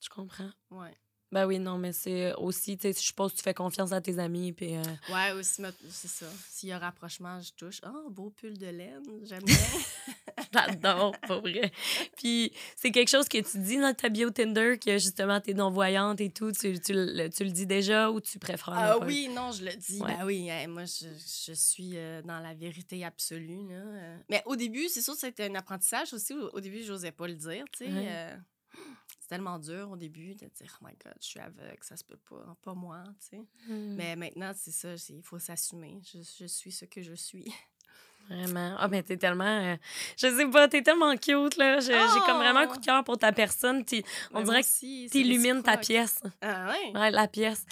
[0.00, 0.50] Je comprends.
[0.70, 0.94] ouais.
[1.32, 4.00] Ben oui, non, mais c'est aussi, tu sais, je suppose que tu fais confiance à
[4.00, 4.76] tes amis, puis...
[4.76, 6.26] euh, Ouais, aussi, c'est ça.
[6.48, 7.80] S'il y a rapprochement, je touche.
[7.84, 9.56] Oh, beau pull de laine, j'aime bien.
[10.52, 11.72] J'adore, pas vrai.
[12.16, 16.20] Puis c'est quelque chose que tu dis dans ta bio Tinder, que justement, t'es non-voyante
[16.20, 19.50] et tout, tu, tu, le- tu le dis déjà ou tu préfères Ah oui, non,
[19.50, 20.00] je le dis.
[20.00, 20.16] Ouais.
[20.16, 21.06] Ben oui, hein, moi, je,
[21.48, 23.68] je suis euh, dans la vérité absolue.
[23.68, 23.74] Là.
[23.74, 24.16] euh.
[24.30, 26.32] Mais au début, c'est sûr que c'était un apprentissage aussi.
[26.34, 27.90] Au, au début, j'osais pas le dire, tu sais.
[27.92, 28.30] Ouais.
[29.24, 32.04] C'est tellement dur au début de dire, oh my God, je suis aveugle, ça se
[32.04, 33.42] peut pas, pas moi, tu sais.
[33.66, 35.98] Hmm, Mais maintenant, c'est ça, il faut s'assumer.
[36.04, 37.50] Je, je suis ce que je suis.
[38.28, 38.76] Vraiment.
[38.78, 39.44] Ah, mais t'es tellement...
[39.44, 39.76] euh,
[40.18, 41.80] je sais pas, t'es tellement cute, là.
[41.80, 41.92] J'ai
[42.26, 43.82] comme vraiment un coup de cœur pour ta personne.
[44.32, 46.22] On Mais dirait que aussi, c'est t'illumines ta pièce.
[46.42, 46.92] Ah ouais?
[47.00, 47.64] Ouais, la pièce.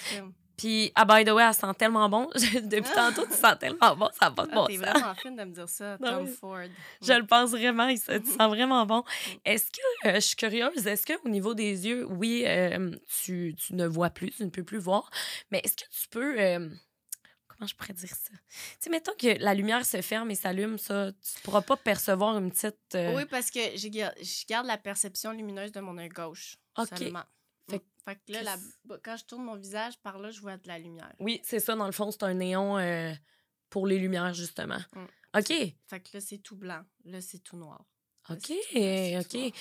[0.63, 2.29] Puis, ah, by the way, elle sent tellement bon.
[2.63, 3.11] Depuis Ah.
[3.11, 4.07] tantôt, tu sens tellement bon.
[4.17, 6.31] Ça va pas de Ah, bon T'es vraiment fine de me dire ça, Tom oui.
[6.39, 6.57] Ford.
[7.01, 8.99] Je le pense vraiment, il se- tu sens vraiment bon.
[8.99, 9.31] Mm.
[9.43, 12.91] Est-ce que, euh, je suis curieuse, est-ce qu'au niveau des yeux, oui, euh,
[13.23, 15.09] tu, tu ne vois plus, tu ne peux plus voir,
[15.51, 16.39] mais est-ce que tu peux.
[16.39, 16.69] euh,
[17.49, 18.31] comment je pourrais dire ça?
[18.31, 22.37] Tu sais, mettons que la lumière se ferme et s'allume, ça, tu pourras pas percevoir
[22.37, 22.77] une petite.
[23.15, 26.87] Oui, parce que je garde la perception lumineuse de mon œil gauche Ok.
[26.97, 27.23] seulement.
[28.05, 30.77] Fait que là, la- quand je tourne mon visage par là, je vois de la
[30.79, 31.13] lumière.
[31.19, 33.13] Oui, c'est ça, dans le fond, c'est un néon euh,
[33.69, 34.79] pour les lumières, justement.
[34.95, 35.39] Mm.
[35.39, 35.47] OK.
[35.87, 36.83] Fait que là, c'est tout blanc.
[37.05, 37.85] Là, c'est tout noir.
[38.29, 38.41] Là, OK.
[38.47, 39.33] tout- OK.
[39.41, 39.51] noir.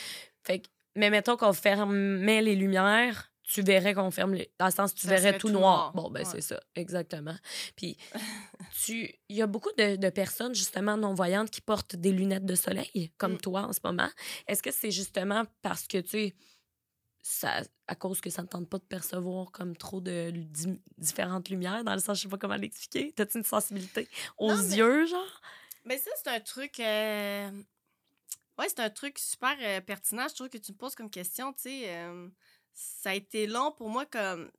[0.45, 4.53] Fait que, mais mettons qu'on fermait les lumières, tu verrais qu'on ferme les.
[4.59, 5.93] Dans le sens, tu Ça verrais tout tout noir.
[5.93, 5.93] noir.
[5.95, 6.29] Bon, ben, Ouais.
[6.31, 7.35] c'est ça, exactement.
[7.77, 7.97] Puis,
[8.85, 9.13] tu.
[9.29, 13.13] Il y a beaucoup de, de personnes, justement, non-voyantes qui portent des lunettes de soleil,
[13.19, 13.39] comme Mm.
[13.41, 14.09] toi en ce moment.
[14.47, 16.35] Est-ce que c'est justement parce que, tu sais,
[17.25, 21.49] ça, à cause que ça ne tente pas de percevoir comme trop de di- différentes
[21.49, 23.13] lumières, dans le sens, je sais pas comment l'expliquer.
[23.13, 24.09] T'as-tu une sensibilité
[24.39, 25.41] aux Non, mais- yeux, genre?
[25.85, 26.79] Mais ça, c'est un truc.
[26.81, 27.51] euh,
[28.59, 30.29] Ouais, c'est un truc super euh, pertinent.
[30.29, 31.53] Je trouve que tu me poses comme question.
[31.55, 32.29] Tu sais, euh,
[32.75, 34.51] ça a été long pour moi comme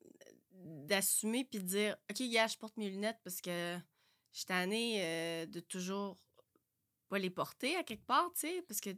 [0.52, 3.78] d'assumer puis de dire OK, gars, je porte mes lunettes parce que
[4.32, 6.18] je suis tannée euh, de toujours
[7.10, 8.90] pas les porter à quelque part, tu sais, parce que,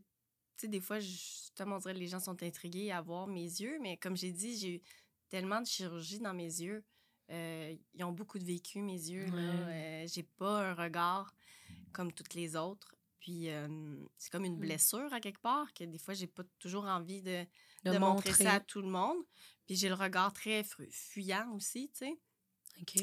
[0.61, 3.77] sais, des fois, justement, on dirait que les gens sont intrigués à voir mes yeux,
[3.81, 4.81] mais comme j'ai dit, j'ai eu
[5.29, 6.83] tellement de chirurgie dans mes yeux.
[7.31, 9.25] Euh, ils ont beaucoup de vécu, mes yeux.
[9.25, 10.03] Ouais.
[10.03, 11.33] Euh, j'ai pas un regard
[11.91, 12.95] comme toutes les autres.
[13.19, 13.67] Puis euh,
[14.19, 14.59] c'est comme une Mm.
[14.59, 17.43] blessure à quelque part que des fois, j'ai pas toujours envie de,
[17.83, 18.43] De, de montrer montrer.
[18.43, 19.17] ça à tout le monde.
[19.65, 22.19] Puis j'ai le regard très fuyant aussi, tu sais.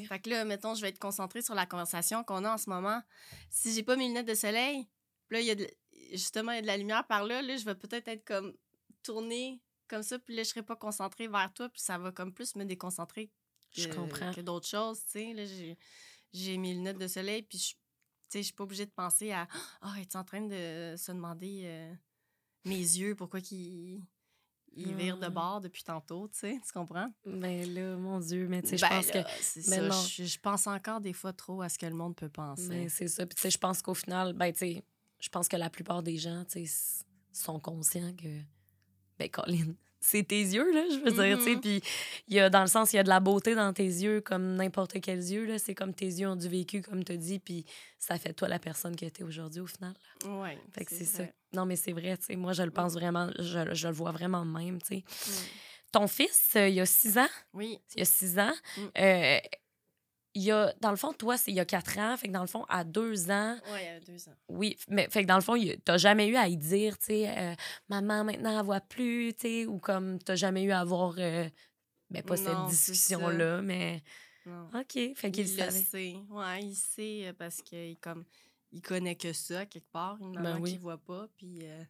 [0.06, 2.68] Fait que là, mettons, je vais être concentrée sur la conversation qu'on a en ce
[2.70, 3.02] moment.
[3.50, 4.86] Si j'ai pas mes lunettes de soleil,
[5.30, 5.68] là, il y a de-
[6.12, 8.54] justement, il y a de la lumière par là, là, je vais peut-être être comme
[9.02, 12.32] tournée comme ça, puis là, je serai pas concentrée vers toi, puis ça va comme
[12.32, 13.30] plus me déconcentrer
[13.72, 14.32] Je que, comprends.
[14.32, 15.32] que d'autres choses, tu sais.
[15.34, 15.76] Là, j'ai,
[16.32, 17.76] j'ai mes lunettes de soleil, puis je, tu
[18.30, 19.46] sais, je suis pas obligée de penser à
[19.82, 21.94] «Ah, es-tu en train de se demander euh,
[22.64, 24.02] mes yeux, pourquoi qu'ils
[24.74, 25.30] ils virent de Ah.
[25.30, 27.12] bord depuis tantôt, tu sais, tu comprends?
[27.26, 29.90] Ben là, mon Dieu, mais tu sais, je Ben pense que ça.
[30.08, 32.68] Je, je pense encore des fois trop à ce que le monde peut penser.
[32.68, 33.26] Ben, c'est ça.
[33.26, 34.84] Puis, tu sais, je pense qu'au final, ben, tu sais,
[35.22, 36.94] je pense que la plupart des gens, tu sais,
[37.32, 38.40] sont conscients que,
[39.18, 41.54] ben, Colin, c'est tes yeux, là, je veux dire, tu sais.
[41.54, 41.60] Mhm.
[41.60, 41.82] Puis,
[42.26, 44.20] il y a, dans le sens, il y a de la beauté dans tes yeux,
[44.20, 45.60] comme n'importe quels yeux, là.
[45.60, 47.64] C'est comme tes yeux ont du vécu, comme tu dis, puis
[48.00, 49.94] ça fait toi la personne que tu es aujourd'hui, au final.
[50.26, 51.22] Ouais, Fait que c'est ça.
[51.52, 52.36] Non, mais c'est vrai, tu sais.
[52.36, 55.04] Moi, je le pense vraiment, je, je le vois vraiment même, tu sais.
[55.30, 55.32] Mm.
[55.92, 58.52] Ton fils, euh, il y a six ans, Oui, il y a six ans.
[58.76, 58.80] Mm.
[58.98, 59.38] euh,
[60.34, 62.16] il y a, dans le fond, toi, c'est il y a quatre ans.
[62.16, 64.34] Fait que dans le fond, à deux ans, y a deux ans.
[64.48, 64.76] oui.
[64.88, 67.54] Mais fait que dans le fond, t'as jamais eu à y dire, tu sais, euh,
[67.88, 71.48] maman, maintenant, elle voit plus, tu sais, ou comme t'as jamais eu à avoir, euh,
[72.10, 74.02] ben, pas Non, cette discussion-là, mais.
[74.46, 74.68] Non.
[74.74, 74.98] OK.
[75.14, 76.16] Fait qu'il le sait.
[76.28, 78.24] Ouais, il sait euh, parce qu'il comme
[78.72, 80.72] il connaît que ça quelque part, une Ben maman oui.
[80.72, 81.84] qui voit pas, puis euh,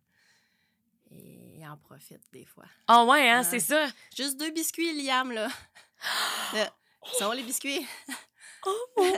[1.11, 2.64] et il en profite des fois.
[2.88, 3.86] Ah ouais, hein, c'est ça.
[4.16, 5.49] Juste deux biscuits, Liam là.
[6.55, 6.74] là,
[7.18, 7.86] sont les biscuits?
[8.66, 9.12] Oh mon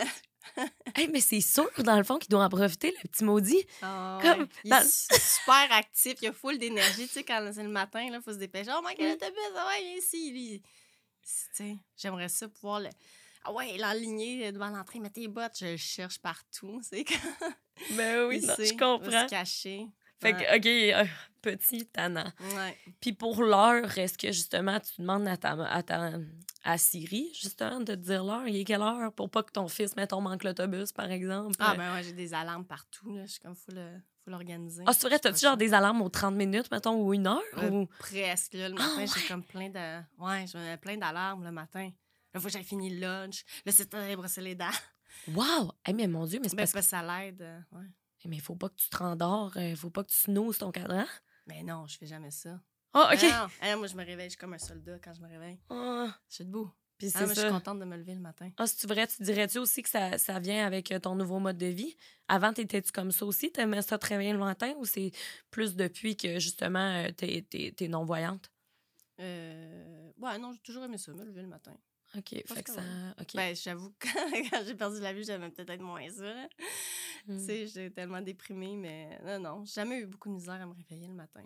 [0.94, 3.66] Hey, mais c'est sûr, dans le fond, qu'il doit en profiter, le petit maudit.
[3.82, 4.46] Ah Comme.
[4.62, 7.06] Il dans- est su- super actif, il a full d'énergie.
[7.08, 8.70] Tu sais, quand c'est le matin, il faut se dépêcher.
[8.76, 9.08] Oh, my God, Mm.
[9.10, 10.30] l'autobus, ah ouais, viens ici.
[10.30, 12.90] Lui, tu sais, j'aimerais ça pouvoir le.
[13.44, 16.80] Ah ouais, l'enligner devant l'entrée, mets tes bottes, je le cherche partout.
[16.88, 17.04] C'est
[17.90, 19.10] Ben oui, non, je comprends.
[19.24, 19.86] se cacher.
[20.24, 21.04] Fait que, OK, euh,
[21.42, 22.30] petit tannant.
[22.56, 22.76] Ouais.
[23.00, 26.12] Puis pour l'heure, est-ce que justement tu demandes à ta, à ta
[26.66, 29.68] à Siri, justement, de te dire l'heure, il est quelle heure, pour pas que ton
[29.68, 31.54] fils, mettons, manque l'autobus, par exemple?
[31.58, 33.14] Ah, Euh, ben ouais, j'ai des alarmes partout.
[33.14, 33.26] Là.
[33.26, 34.82] Je suis comme, faut le- faut l'organiser.
[34.86, 37.42] Ah, c'est vrai, t'as-tu genre des alarmes aux 30 minutes, mettons, ou une heure?
[37.58, 37.86] Euh, ou...
[37.98, 38.54] Presque.
[38.54, 39.28] Là, le Ah, matin, j'ai ouais.
[39.28, 40.02] comme plein de.
[40.18, 41.90] Ouais, j'ai plein d'alarmes le matin.
[42.32, 43.44] Là, faut que j'aille finir le lunch.
[43.66, 44.70] Là, c'est temps d'aller brosser les dents.
[45.28, 45.70] Wow!
[45.86, 46.76] Eh, mais mon Dieu, mais c'est Ben, parce que...
[46.78, 47.44] parce que ça l'aide.
[47.72, 47.84] ouais.
[48.26, 51.04] Mais faut pas que tu te rendors, euh, faut pas que tu snoozes ton cadran.
[51.46, 52.60] Mais non, je fais jamais ça.
[52.94, 53.22] Ah, OK!
[53.22, 53.46] Non.
[53.60, 55.58] Ah, non, moi, je me réveille, je suis comme un soldat quand je me réveille.
[55.70, 56.70] Je suis debout.
[56.96, 58.50] puis Ah, moi, je suis contente de me lever le matin.
[58.56, 61.58] Ah, c'est vrai, tu dirais-tu aussi que ça, ça vient avec euh, ton nouveau mode
[61.58, 61.96] de vie?
[62.28, 63.50] Avant, t'étais-tu comme ça aussi?
[63.50, 65.10] T'aimais ça te réveiller le matin ou c'est
[65.50, 67.44] plus depuis que, justement, euh, t'es,
[67.76, 68.50] t'es non-voyante?
[69.20, 70.10] Euh...
[70.18, 71.76] Ouais, non, j'ai toujours aimé ça, me lever le matin.
[72.16, 72.80] OK, fait que que ça...
[72.80, 73.26] ouais.
[73.34, 74.08] Ben, j'avoue que
[74.50, 76.46] quand j'ai perdu la vue, j'aimais peut-être moins ça.
[77.26, 77.38] Hmm.
[77.38, 80.66] Tu sais, j'étais tellement déprimée, mais non, non, j'ai jamais eu beaucoup de misère à
[80.66, 81.42] me réveiller le matin.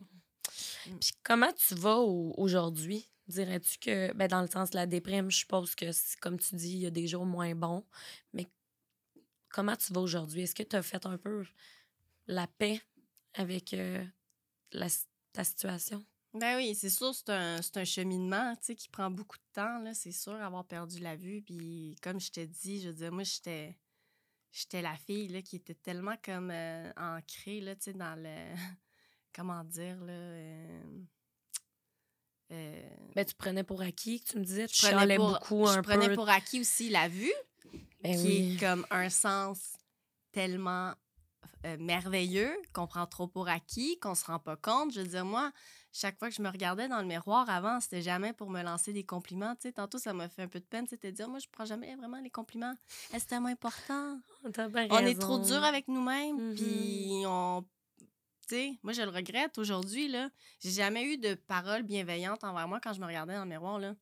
[0.84, 3.08] Puis comment tu vas au- aujourd'hui?
[3.26, 6.54] Dirais-tu que, ben, dans le sens de la déprime, je suppose que, c'est- comme tu
[6.56, 7.84] dis, il y a des jours moins bons,
[8.32, 8.46] mais
[9.50, 10.42] comment tu vas aujourd'hui?
[10.42, 11.44] Est-ce que tu as fait un peu
[12.26, 12.80] la paix
[13.34, 14.04] avec euh,
[14.72, 14.86] la,
[15.32, 16.04] ta situation?
[16.34, 19.52] Ben oui, c'est sûr, c'est un, c'est un cheminement, tu sais, qui prend beaucoup de
[19.54, 21.42] temps, là, c'est sûr, avoir perdu la vue.
[21.42, 23.76] Puis comme je t'ai dit, je veux dire, moi, j'étais
[24.52, 28.54] j'étais la fille, là, qui était tellement comme euh, ancrée, là, tu sais, dans le...
[29.34, 30.12] Comment dire, là...
[30.12, 30.82] euh,
[32.52, 35.78] euh, Ben, tu prenais pour acquis, tu me disais, tu je prenais pour, beaucoup je
[35.78, 36.14] un prenais peu.
[36.14, 37.32] pour acquis aussi la vue,
[38.02, 38.54] Ben qui oui.
[38.54, 39.76] est comme un sens
[40.32, 40.94] tellement
[41.66, 44.92] euh, merveilleux qu'on prend trop pour acquis, qu'on se rend pas compte.
[44.92, 45.52] Je veux dire, moi,
[45.92, 48.92] chaque fois que je me regardais dans le miroir avant, c'était jamais pour me lancer
[48.92, 49.54] des compliments.
[49.56, 51.46] Tu sais, tantôt, ça m'a fait un peu de peine, c'était de dire, moi, je
[51.50, 52.74] prends jamais vraiment les compliments.
[53.10, 54.20] C'est tellement important?
[54.90, 57.64] On est trop dur avec nous-mêmes, puis on...
[58.48, 60.30] Tu sais, moi, je le regrette aujourd'hui, là.
[60.60, 63.78] J'ai jamais eu de paroles bienveillantes envers moi quand je me regardais dans le miroir,
[63.78, 63.94] là.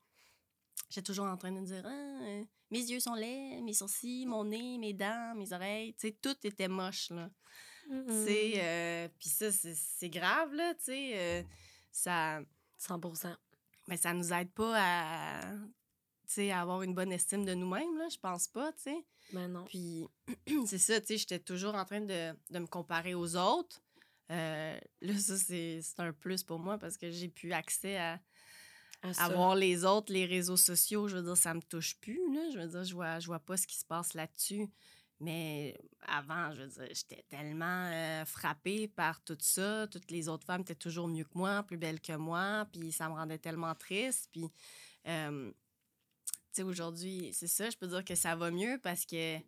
[0.89, 4.45] J'étais toujours en train de me dire, Ah, mes yeux sont laids, mes sourcils, mon
[4.45, 5.95] nez, mes dents, mes oreilles.
[5.95, 7.28] Tu sais, tout était moche, là.
[7.89, 8.07] Mhm.
[8.07, 11.11] Tu sais, euh, puis ça, c'est c'est grave, là, tu sais.
[11.14, 11.43] euh,
[11.97, 12.40] ça,
[12.76, 13.01] 100
[13.88, 18.18] mais ça nous aide pas à, à avoir une bonne estime de nous-mêmes, là, je
[18.18, 19.07] pense pas, tu sais.
[19.32, 19.64] Ben non.
[19.64, 20.07] Puis
[20.66, 23.80] c'est ça, tu sais, j'étais toujours en train de, de me comparer aux autres.
[24.30, 29.55] Euh, là, ça, c'est un plus pour moi parce que j'ai plus accès à voir
[29.55, 31.09] les autres, les réseaux sociaux.
[31.09, 32.51] Je veux dire, ça me touche plus, là.
[32.53, 34.68] Je veux dire, je vois, je vois pas ce qui se passe là-dessus.
[35.20, 39.86] Mais avant, je veux dire, j'étais tellement euh, frappée par tout ça.
[39.86, 42.66] Toutes les autres femmes étaient toujours mieux que moi, plus belles que moi.
[42.72, 44.28] Puis ça me rendait tellement triste.
[44.30, 44.50] Puis,
[45.08, 45.50] euh,
[46.28, 49.38] tu sais, aujourd'hui, c'est ça, je peux dire que ça va mieux parce que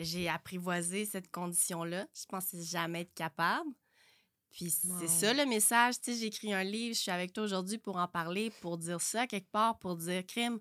[0.00, 2.06] j'ai apprivoisé cette condition-là.
[2.14, 3.70] Je pensais jamais être capable.
[4.50, 6.00] Puis c'est ça le message.
[6.00, 8.78] Tu sais, j'ai écrit un livre, je suis avec toi aujourd'hui pour en parler, pour
[8.78, 10.58] dire ça quelque part, pour dire, crime,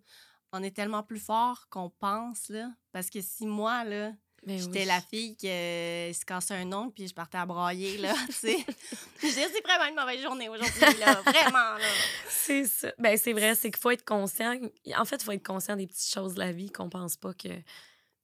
[0.52, 2.70] on est tellement plus fort qu'on pense, là.
[2.91, 4.12] Parce que si moi, là,
[4.45, 4.86] Ben j'étais oui.
[4.86, 8.34] la fille qui euh, se cassait un ongle puis je partais à brailler, là, tu
[8.34, 8.58] sais.
[9.22, 11.22] je disais, c'est vraiment une mauvaise journée aujourd'hui, là.
[11.26, 11.88] Vraiment, là.
[12.30, 12.91] C'est ça.
[12.98, 14.58] Ben, c'est vrai, c'est qu'il faut être conscient.
[14.95, 17.34] En fait, il faut être conscient des petites choses de la vie qu'on pense pas
[17.34, 17.50] que.
[17.50, 17.64] Tu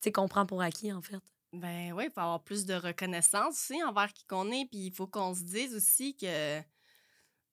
[0.10, 1.20] sais, qu'on prend pour acquis, en fait.
[1.54, 4.66] Ben oui, il faut avoir plus de reconnaissance aussi envers qui qu'on est.
[4.66, 6.60] Puis il faut qu'on se dise aussi que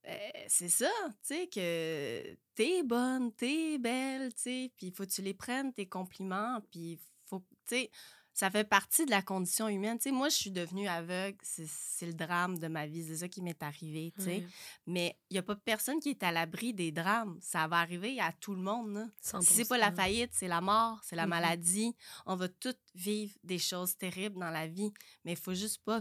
[0.06, 4.72] euh, c'est ça, tu sais, que t'es bonne, t'es belle, tu sais.
[4.76, 6.60] Puis il faut que tu les prennes, tes compliments.
[6.70, 7.90] Puis faut, tu sais,
[8.32, 9.98] ça fait partie de la condition humaine.
[9.98, 11.36] Tu sais, moi, je suis devenue aveugle.
[11.42, 13.04] C'est le drame de ma vie.
[13.04, 14.46] C'est ça qui m'est arrivé, tu sais.
[14.86, 17.38] Mais il n'y a pas personne qui est à l'abri des drames.
[17.42, 19.06] Ça va arriver à tout le monde, là.
[19.20, 19.96] Si c'est pas la 100%.
[19.96, 21.30] faillite, c'est la mort, c'est la Mhm.
[21.30, 21.94] maladie.
[22.24, 24.92] On va tous vivre des choses terribles dans la vie,
[25.24, 26.00] mais il faut juste pas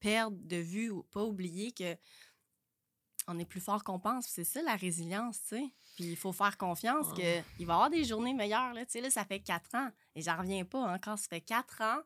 [0.00, 1.96] perdre de vue ou pas oublier que
[3.28, 4.26] on est plus fort qu'on pense.
[4.26, 5.64] C'est ça la résilience, tu sais.
[5.96, 8.92] Puis il faut faire confiance que il va y avoir des journées meilleures là, tu
[8.92, 12.00] sais là ça fait quatre ans et j'en reviens pas encore, ça fait quatre ans.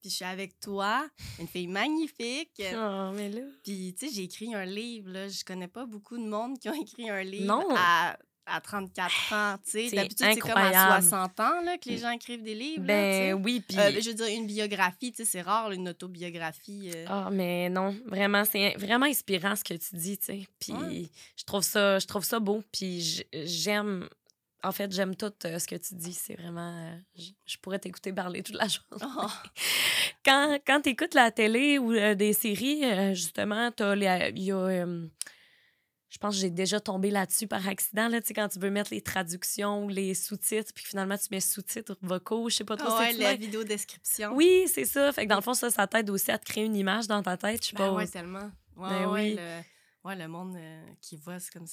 [0.00, 1.08] Puis je suis avec toi,
[1.40, 2.62] une fille magnifique.
[2.74, 3.40] Ah, mais là.
[3.62, 5.28] Puis, tu sais, j'ai écrit un livre, là.
[5.28, 7.66] Je connais pas beaucoup de monde qui ont écrit un livre Non.
[7.74, 9.88] à, à 34 ans, tu sais.
[9.88, 11.02] C'est D'habitude, c'est comme à incroyable.
[11.02, 13.78] 60 ans, là, que les gens écrivent des livres, Ben oui, puis.
[13.78, 16.90] Euh, je veux dire, une biographie, tu sais, c'est rare, une autobiographie.
[16.94, 17.04] euh.
[17.08, 20.46] Ah, mais non, vraiment, c'est vraiment inspirant ce que tu dis, tu sais.
[20.58, 21.06] Puis Ouais.
[21.36, 22.62] je trouve ça, je trouve ça beau.
[22.72, 24.08] Puis j'aime
[24.62, 26.14] en fait, j'aime tout euh, ce que tu dis.
[26.14, 26.98] C'est vraiment.
[27.16, 29.04] je, pourrais t'écouter parler toute la journée.
[29.18, 29.26] Oh.
[30.24, 32.82] Quand, quand tu écoutes la télé ou des séries,
[33.14, 34.86] justement, il y a.
[36.14, 38.70] je pense que j'ai déjà tombé là-dessus par accident, là, tu sais, quand tu veux
[38.70, 42.76] mettre les traductions ou les sous-titres, puis finalement tu mets sous-titres vocaux, je sais pas
[42.76, 43.34] trop ouais, c'est la quoi.
[43.34, 44.32] vidéo description.
[44.36, 45.10] Oui, c'est ça.
[45.12, 47.20] Fait que dans le fond, ça, ça t'aide aussi à te créer une image dans
[47.20, 47.64] ta tête.
[47.64, 47.92] Je sais Ben pas.
[47.94, 48.48] ouais, tellement.
[48.76, 49.34] Ouais, Ben ouais, oui.
[49.36, 51.66] le, ouais, le monde euh, qui voit, c'est comme.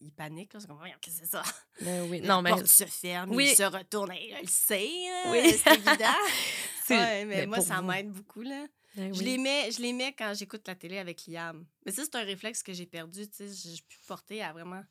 [0.00, 0.60] Il panique, là.
[0.60, 1.42] C'est comme, qu'est-ce que c'est ça?
[1.82, 2.20] Ben oui.
[2.20, 3.48] La Non, mais porte se ferme, Oui.
[3.50, 4.88] il se retourne, et il le sait,
[5.30, 5.54] Oui.
[5.62, 6.04] c'est évident.
[6.90, 7.86] Ouais, mais ben, moi, ça vous.
[7.86, 8.64] m'aide beaucoup, là.
[8.96, 11.64] Ben Je les mets, je les mets quand j'écoute la télé avec Liam.
[11.84, 13.48] Mais ça, c'est un réflexe que j'ai perdu, tu sais.
[13.48, 14.82] Je suis plus portée à vraiment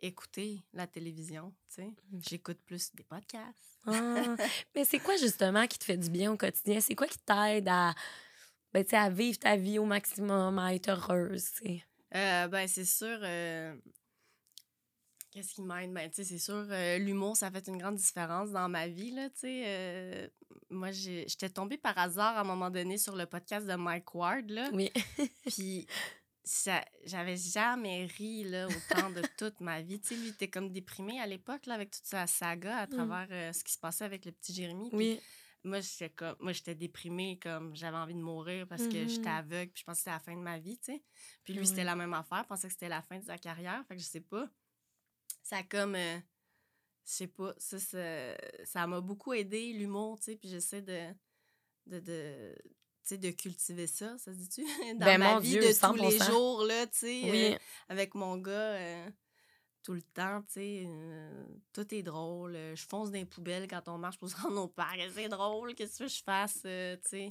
[0.00, 1.86] écouter la télévision, tu sais.
[1.86, 2.20] Mm.
[2.28, 3.78] J'écoute plus des podcasts.
[3.86, 4.36] Ah,
[4.74, 6.80] mais c'est quoi justement qui te fait du bien au quotidien?
[6.80, 7.94] C'est quoi qui t'aide à,
[8.72, 11.50] ben, à vivre ta vie au maximum, à être heureuse?
[12.14, 13.18] Euh, ben, c'est sûr.
[13.22, 13.74] euh,
[15.36, 15.92] Qu'est-ce qui m'aide?
[15.92, 19.10] Ben, tu sais, c'est sûr, euh, l'humour, ça fait une grande différence dans ma vie,
[19.10, 19.62] là, tu sais.
[19.66, 20.28] euh,
[20.70, 24.48] moi, j'étais tombée par hasard à un moment donné sur le podcast de Mike Ward,
[24.50, 24.70] là.
[24.72, 24.90] Oui.
[25.46, 25.86] Puis
[27.04, 30.00] j'avais jamais ri là, autant de toute ma vie.
[30.00, 32.86] Tu sais, lui, il était comme déprimé à l'époque là, avec toute sa saga à
[32.86, 34.88] travers euh, ce qui se passait avec le petit Jérémy.
[34.88, 35.20] Puis Oui.
[35.64, 39.36] Moi, j'étais comme moi j'étais déprimée comme j'avais envie de mourir parce que j'étais Mhm.
[39.36, 41.02] aveugle puis je pensais que c'était la fin de ma vie, tu sais.
[41.42, 43.84] Puis lui, c'était la même affaire, je pensais que c'était la fin de sa carrière,
[43.88, 44.48] fait que je sais pas.
[45.42, 46.18] Ça a comme euh,
[47.04, 51.08] je sais pas, ça ça ça m'a beaucoup aidé l'humour, tu sais, puis j'essaie de
[51.86, 52.54] de, de
[53.16, 54.64] de cultiver ça, ça se dit-tu?
[54.98, 56.30] Dans Ben, ma mon vie Dieu, de tous les 100%.
[56.30, 57.54] jours, là, tu sais, Oui.
[57.54, 57.58] euh,
[57.88, 59.10] avec mon gars, euh,
[59.86, 62.56] tout le temps, tu sais, euh, tout est drôle.
[62.56, 64.98] euh, Je fonce dans les poubelles quand on marche pour se rendre au parc.
[65.14, 67.26] C'est drôle, qu'est-ce que je fasse, euh, tu sais?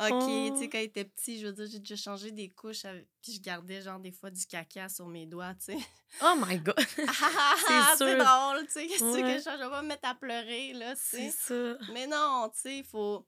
[0.00, 0.50] OK, Oh.
[0.52, 3.06] tu sais, quand il était petit, je veux dire, j'ai déjà changé des couches, avec-
[3.22, 5.78] puis je gardais, genre, des fois, du caca sur mes doigts, tu sais.
[6.22, 6.74] Oh my God!
[6.96, 8.18] c'est sûr.
[8.18, 9.32] drôle, tu sais, qu'est-ce que tu veux Ouais.
[9.34, 9.58] que je fasse?
[9.60, 11.76] Je vais pas me mettre à pleurer, là, tu C'est sais.
[11.78, 11.92] ça.
[11.92, 13.24] Mais non, tu sais, il faut,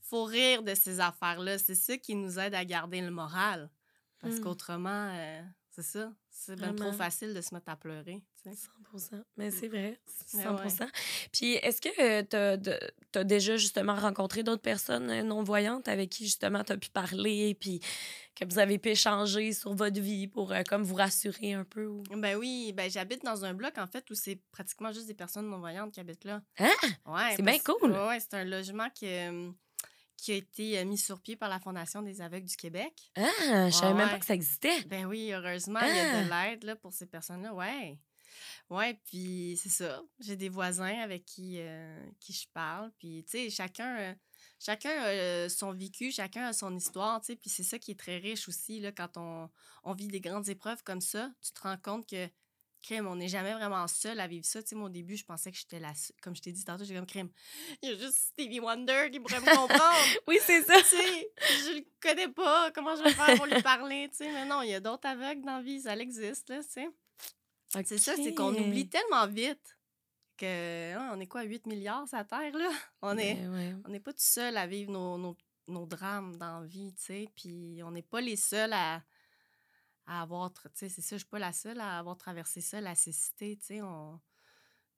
[0.00, 1.58] faut rire de ces affaires-là.
[1.58, 3.70] C'est ça qui nous aide à garder le moral.
[4.18, 4.40] Parce Mm.
[4.40, 5.42] qu'autrement, euh,
[5.82, 6.12] c'est ça.
[6.30, 8.22] C'est bien trop facile de se mettre à pleurer.
[8.42, 8.56] tu sais.
[8.56, 10.00] 100 Mais c'est vrai,
[10.34, 10.86] Ouais, 100
[11.32, 16.62] Puis est-ce que tu as, déjà justement rencontré d'autres personnes euh, non-voyantes avec qui justement
[16.64, 17.80] tu as pu parler, puis
[18.34, 21.86] que vous avez pu échanger sur votre vie pour euh, comme vous rassurer un peu?
[21.86, 25.14] ou- Ben oui, ben j'habite dans un bloc, en fait, où c'est pratiquement juste des
[25.14, 26.42] personnes non-voyantes qui habitent là.
[26.58, 26.70] Hein?
[27.06, 27.90] Ouais, C'est bien cool.
[27.92, 29.50] Ouais, ouais, c'est un logement qui, euh,
[30.20, 33.10] qui a été euh, mis sur pied par la Fondation des aveugles du Québec.
[33.16, 34.12] Ah, je savais même ouais.
[34.12, 34.82] pas que ça existait.
[34.84, 36.48] Ben oui, heureusement, il y a de Ah!
[36.50, 37.54] l'aide là, pour ces personnes-là.
[37.54, 37.98] Ouais.
[38.70, 40.00] Ouais, puis c'est ça.
[40.20, 42.92] J'ai des voisins avec qui, euh, qui je parle.
[42.98, 44.14] Puis, tu sais, chacun, euh,
[44.60, 47.36] chacun a son vécu, chacun a son histoire, tu sais.
[47.36, 49.50] Puis c'est ça qui est très riche aussi, là, quand on,
[49.82, 51.32] on vit des grandes épreuves comme ça.
[51.42, 52.28] Tu te rends compte que,
[52.80, 54.62] crème, on n'est jamais vraiment seul à vivre ça.
[54.62, 56.16] Tu sais, moi, au début, je pensais que j'étais la seule.
[56.22, 57.30] Comme je t'ai dit tantôt, j'ai comme crème.
[57.82, 59.96] Il y a juste Stevie Wonder qui pourrait me comprendre.
[60.26, 60.78] Oui, c'est ça.
[60.80, 61.30] tu sais,
[61.64, 64.62] je le connais pas, comment je vais faire pour lui parler, tu sais, mais non,
[64.62, 66.88] il y a d'autres aveugles dans la vie, ça existe, là, tu sais.
[67.84, 69.78] C'est ça, c'est qu'on oublie tellement vite
[70.36, 72.70] que, hein, on est quoi, 8 milliards sur la Terre, là?
[73.02, 73.74] On est, Ben ouais.
[73.84, 75.36] on n'est pas tout seul à vivre nos, nos,
[75.68, 79.02] nos drames dans la vie, tu sais, puis on n'est pas les seuls à,
[80.12, 82.80] à avoir, tu sais, c'est ça, je suis pas la seule à avoir traversé ça,
[82.80, 84.20] la cécité, tu sais, on...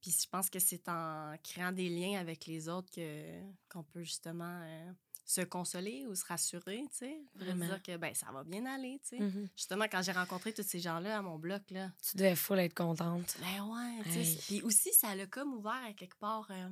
[0.01, 4.03] Puis je pense que c'est en créant des liens avec les autres que qu'on peut
[4.03, 4.93] justement euh,
[5.25, 7.67] se consoler ou se rassurer, tu sais, pour Vraiment.
[7.67, 9.21] dire que ben ça va bien aller, tu sais.
[9.21, 9.49] Mhm.
[9.55, 12.75] Justement, quand j'ai rencontré tous ces gens-là à mon bloc, là, Tu devais full être
[12.75, 13.37] contente.
[13.41, 14.39] ben ouais, tu sais.
[14.47, 16.69] Puis aussi, ça l'a comme ouvert à quelque part, euh,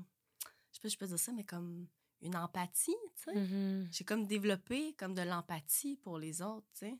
[0.72, 1.86] je sais pas si je peux dire ça, mais comme
[2.22, 3.34] une empathie, tu sais.
[3.38, 3.88] Mhm.
[3.92, 6.98] J'ai comme développé comme de l'empathie pour les autres, tu sais.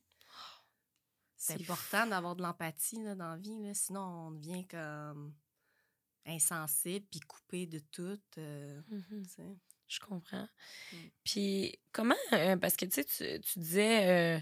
[1.42, 5.34] C'est important d'avoir de l'empathie dans la vie, là, sinon on devient comme
[6.26, 8.20] insensible puis coupé de tout.
[8.38, 9.24] euh, Mhm.
[9.24, 9.56] sais.
[9.88, 10.48] Je comprends.
[10.92, 10.96] Mm.
[11.24, 14.40] Puis comment, euh, parce que tu sais, tu, disais, euh,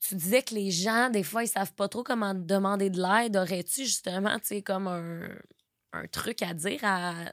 [0.00, 3.36] tu disais que les gens, des fois, ils savent pas trop comment demander de l'aide.
[3.36, 5.28] Aurais-tu justement, tu sais, comme un,
[5.92, 7.32] un truc à dire à,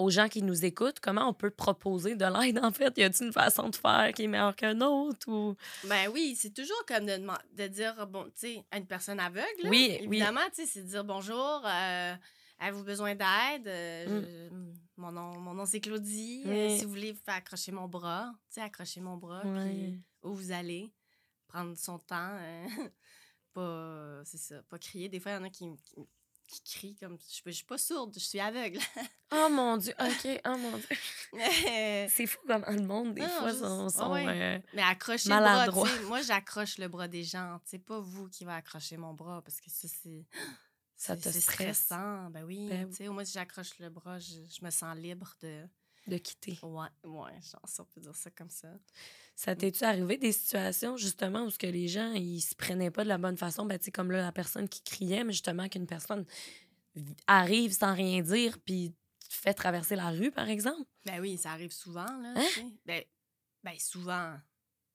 [0.00, 1.00] aux gens qui nous écoutent?
[1.00, 2.96] Comment on peut proposer de l'aide, en fait?
[2.98, 5.28] Y a-t-il une façon de faire qui est meilleure qu'une autre?
[5.30, 5.54] Ou...
[5.84, 7.18] Ben oui, c'est toujours comme de,
[7.56, 10.06] de dire, bon, tu sais, à une personne aveugle, là, Oui, oui.
[10.06, 12.14] évidemment, tu sais, c'est de dire bonjour, euh,
[12.58, 13.66] avez-vous besoin d'aide?
[13.68, 14.74] Euh, Mm.
[14.96, 16.42] mon nom, mon nom c'est Claudie.
[16.46, 16.78] euh, Oui.
[16.78, 20.34] si vous voulez, vous faire accrocher mon bras, tu sais, accrocher mon bras, puis où
[20.34, 20.92] vous allez,
[21.48, 22.66] prendre son temps, euh,
[23.54, 25.08] pas, c'est ça, pas crier.
[25.08, 25.96] Des fois, il y en a qui, qui,
[26.50, 28.78] qui crient comme, je suis pas- je suis pas sourde, je suis aveugle.
[29.32, 30.86] Oh mon Dieu, OK, oh mon Dieu.
[32.10, 33.86] C'est fou comment le monde, des Non, fois, juste- sont...
[33.86, 34.26] ah sont, ouais.
[34.28, 37.60] euh, Mais accrocher le bras, moi, j'accroche le bras des gens.
[37.64, 40.24] C'est pas vous qui va accrocher mon bras parce que ça, c'est.
[40.96, 41.44] Ça te stresse
[41.78, 42.68] stressant, ben oui.
[42.68, 42.90] Ben oui.
[42.90, 45.64] Tu sais, moi, si j'accroche le bras, je, je me sens libre de...
[46.06, 46.58] de quitter.
[46.62, 48.68] Ouais, ouais, genre, si on peut dire ça comme ça.
[49.40, 53.04] Ça t'est-tu arrivé des situations, justement, où ce que les gens, ils se prenaient pas
[53.04, 53.64] de la bonne façon?
[53.64, 56.26] Ben, tu sais, comme là, la personne qui criait, mais justement, qu'une personne
[57.26, 58.92] arrive sans rien dire, puis
[59.30, 60.82] te fait traverser la rue, par exemple?
[61.06, 62.34] Ben oui, ça arrive souvent, là.
[62.36, 62.46] Hein?
[62.52, 62.66] tu sais.
[62.84, 63.02] Ben,
[63.64, 64.34] ben souvent.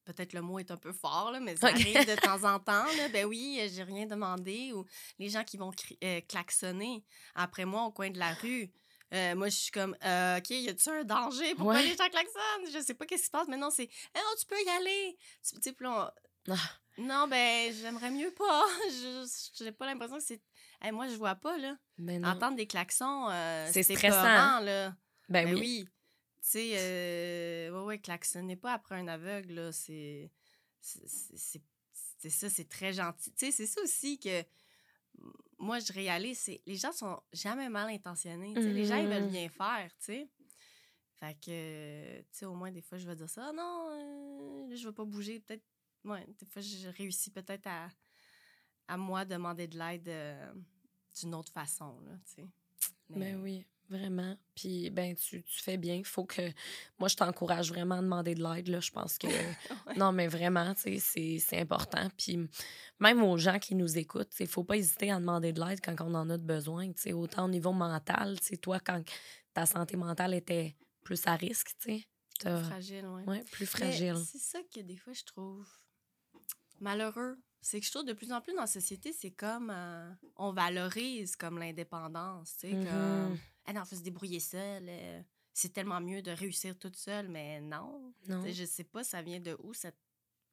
[0.04, 2.86] Peut-être le mot est un peu fort, là, mais ça arrive de temps en temps.
[2.98, 3.10] Là.
[3.12, 4.74] Ben oui, euh, j'ai rien demandé.
[4.74, 4.86] Ou
[5.18, 5.72] les gens qui vont
[6.04, 8.72] euh, klaxonner après moi au coin de la rue.
[9.16, 11.56] Euh, moi, je suis comme, euh, OK, y a-tu un danger?
[11.56, 11.84] Pourquoi Ouais.
[11.84, 12.72] les gens klaxonnent?
[12.74, 13.48] Je sais pas qu'est-ce qui se passe.
[13.48, 15.18] Mais non, c'est, Eh non, tu peux y aller.
[15.42, 16.12] Tu sais, puis là,
[16.48, 16.58] on- Ah.
[16.98, 18.66] non, ben, j'aimerais mieux pas.
[18.92, 20.42] Je j'ai pas l'impression que c'est.
[20.82, 21.78] Hey, moi, je vois pas, là.
[21.98, 22.30] Ben non.
[22.30, 24.90] Entendre des klaxons, euh, C'est stressant, épeurant, là.
[25.30, 25.60] Ben, Ben oui.
[25.62, 25.86] oui.
[26.42, 29.72] Tu sais, euh, ouais, ouais, klaxonnez pas après un aveugle, là.
[29.72, 30.30] C'est.
[30.82, 33.32] c'est- ça, c'est très gentil.
[33.34, 34.44] Tu sais, c'est ça aussi que
[35.66, 38.54] moi, je réalise, c'est les gens sont jamais mal intentionnés.
[38.54, 39.30] Les gens, ils veulent Mhm.
[39.32, 40.30] bien faire, tu sais.
[41.20, 43.52] Fait que, tu sais, au moins, des fois, je vais dire ça.
[43.54, 45.40] Non, euh, je vais pas bouger.
[45.40, 45.64] Peut-être,
[46.04, 47.90] ouais, des fois, je réussis peut-être à,
[48.88, 50.54] à moi demander de l'aide euh,
[51.20, 52.48] d'une autre façon, là, tu sais.
[53.10, 54.36] Mais- Ben oui, vraiment.
[54.56, 56.02] Puis, ben, tu, tu fais bien.
[56.04, 56.42] Faut que.
[57.00, 58.80] Moi, je t'encourage vraiment à demander de l'aide, là.
[58.80, 59.28] Je pense que.
[59.98, 62.10] Non, mais vraiment, tu sais, c'est- important.
[62.18, 62.40] Puis,
[63.00, 65.96] même aux gens qui nous écoutent, il faut pas hésiter à demander de l'aide quand
[66.02, 66.92] on en a de besoin.
[66.94, 69.02] Tu sais, autant au niveau mental, tu sais, toi, quand
[69.54, 72.06] ta santé mentale était plus à risque, tu sais.
[72.40, 73.24] t'as- Fragile, ouais.
[73.26, 74.18] Ouais, plus fragile.
[74.26, 75.66] C'est ça que des fois, je trouve
[76.80, 77.38] malheureux.
[77.62, 80.52] C'est que je trouve de plus en plus dans la société, c'est comme euh, on
[80.54, 83.38] valorise comme l'indépendance, tu sais, comme Mhm.
[83.66, 85.22] Ah non, faut se débrouiller seul, euh,
[85.54, 88.14] c'est tellement mieux de réussir toute seule, mais non.
[88.28, 88.46] Non.
[88.46, 89.98] Je sais pas, ça vient de où cette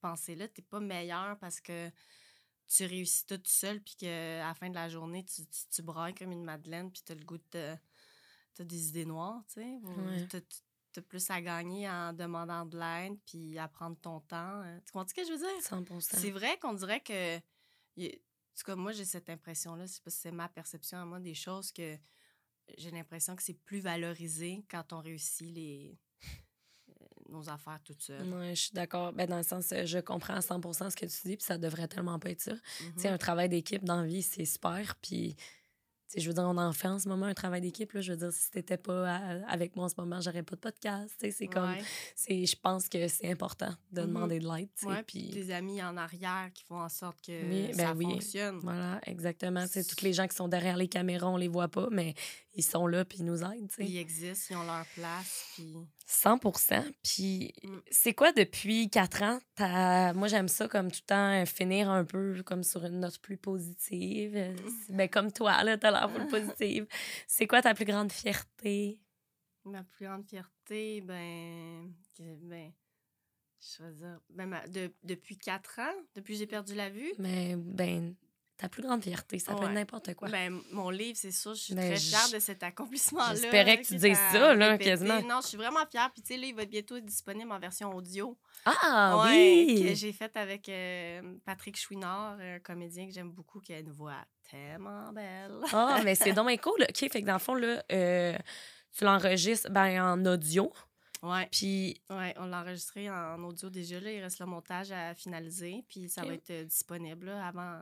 [0.01, 0.49] pensée-là?
[0.49, 1.91] T'es pas meilleur parce que
[2.69, 6.15] tu réussis toute seule, puis qu'à la fin de la journée, tu, tu, tu brailles
[6.15, 7.77] comme une madeleine, puis t'as le goût de.
[8.55, 9.79] T'as des idées noires, tu sais.
[9.83, 10.27] ou Ouais.
[10.29, 10.41] T'as
[10.93, 14.63] t'as plus à gagner en demandant de l'aide, puis à prendre ton temps.
[14.63, 14.79] euh.
[14.85, 15.63] Tu comprends ce que je veux dire?
[15.63, 17.39] 100 C'est vrai qu'on dirait que.
[17.39, 19.87] En tout cas, moi, j'ai cette impression-là.
[19.87, 21.97] C'est parce que c'est ma perception à moi des choses que
[22.79, 25.99] j'ai l'impression que c'est plus valorisé quand on réussit les
[26.89, 28.29] euh, nos affaires toutes seules.
[28.33, 29.13] Ouais, je suis d'accord.
[29.13, 31.59] Ben, dans le sens, euh, je comprends à 100% ce que tu dis, puis ça
[31.59, 32.53] devrait tellement pas être ça.
[32.53, 32.93] Mhm.
[32.95, 34.97] Tu sais, un travail d'équipe dans la vie, c'est super.
[34.97, 35.37] Puis,
[36.17, 37.93] je veux dire, on en fait en ce moment un travail d'équipe.
[37.93, 38.01] là.
[38.01, 40.61] Je veux dire, si t'étais pas à- avec moi en ce moment, j'aurais pas de
[40.61, 41.15] podcast.
[41.19, 41.71] Tu sais, c'est comme.
[41.71, 41.83] Ouais.
[42.15, 44.07] c'est Je pense que c'est important de Mhm.
[44.09, 44.69] demander de l'aide.
[44.85, 48.05] Ouais, puis des amis en arrière qui font en sorte que Oui, ça ben oui.
[48.13, 48.59] fonctionne.
[48.63, 49.65] voilà, exactement.
[49.69, 52.15] C'est toutes les gens qui sont derrière les caméras, on les voit pas, mais
[52.55, 53.69] ils sont là, puis ils nous aident.
[53.69, 53.85] tu sais.
[53.87, 55.75] Ils existent, ils ont leur place, puis
[56.13, 57.79] 100% Puis Mm.
[57.91, 59.41] c'est quoi depuis quatre ans?
[60.15, 63.37] Moi, j'aime ça comme tout le temps finir un peu comme sur une note plus
[63.39, 64.55] positive.
[64.91, 66.87] Ben, comme toi, là, t'as l'air full positive.
[67.27, 68.99] C'est quoi ta plus grande fierté?
[69.65, 72.73] ma plus grande fierté, ben, ben
[73.61, 77.55] je dire, ben, ma- de- depuis quatre ans, depuis que j'ai perdu la vue, Mais,
[77.57, 78.15] ben,
[78.63, 79.75] ta plus grande fierté, ça peut être Ouais.
[79.75, 80.29] n'importe quoi.
[80.29, 83.35] Ben, mon livre, c'est sûr, je suis Ben, très fière de cet accomplissement-là.
[83.35, 85.21] j'espérais que tu dises ça, là, quasiment.
[85.23, 86.11] Non, je suis vraiment fière.
[86.13, 88.39] Puis, tu sais, là, il va bientôt être disponible en version audio.
[88.65, 89.97] ah, Ouais, que oui!
[89.97, 94.25] j'ai fait avec euh, Patrick Chouinard, un comédien que j'aime beaucoup, qui a une voix
[94.49, 95.59] tellement belle.
[95.73, 96.83] Ah, mais c'est donc cool.
[96.89, 98.37] OK, fait que dans le fond, là, euh,
[98.97, 100.73] tu l'enregistres ben, en audio.
[101.23, 104.01] Ouais, Puis, ouais, on l'a enregistré en audio déjà.
[104.01, 105.85] Là, il reste le montage à finaliser.
[105.89, 107.79] Puis, ça va être euh, disponible là, avant,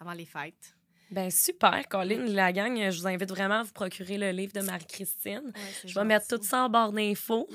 [0.00, 0.74] avant les fêtes.
[1.10, 4.60] ben super, Colin, la gang, je vous invite vraiment à vous procurer le livre de
[4.60, 5.52] Marie-Christine.
[5.54, 7.48] Ouais, Je vais mettre tout ça en barre d'infos.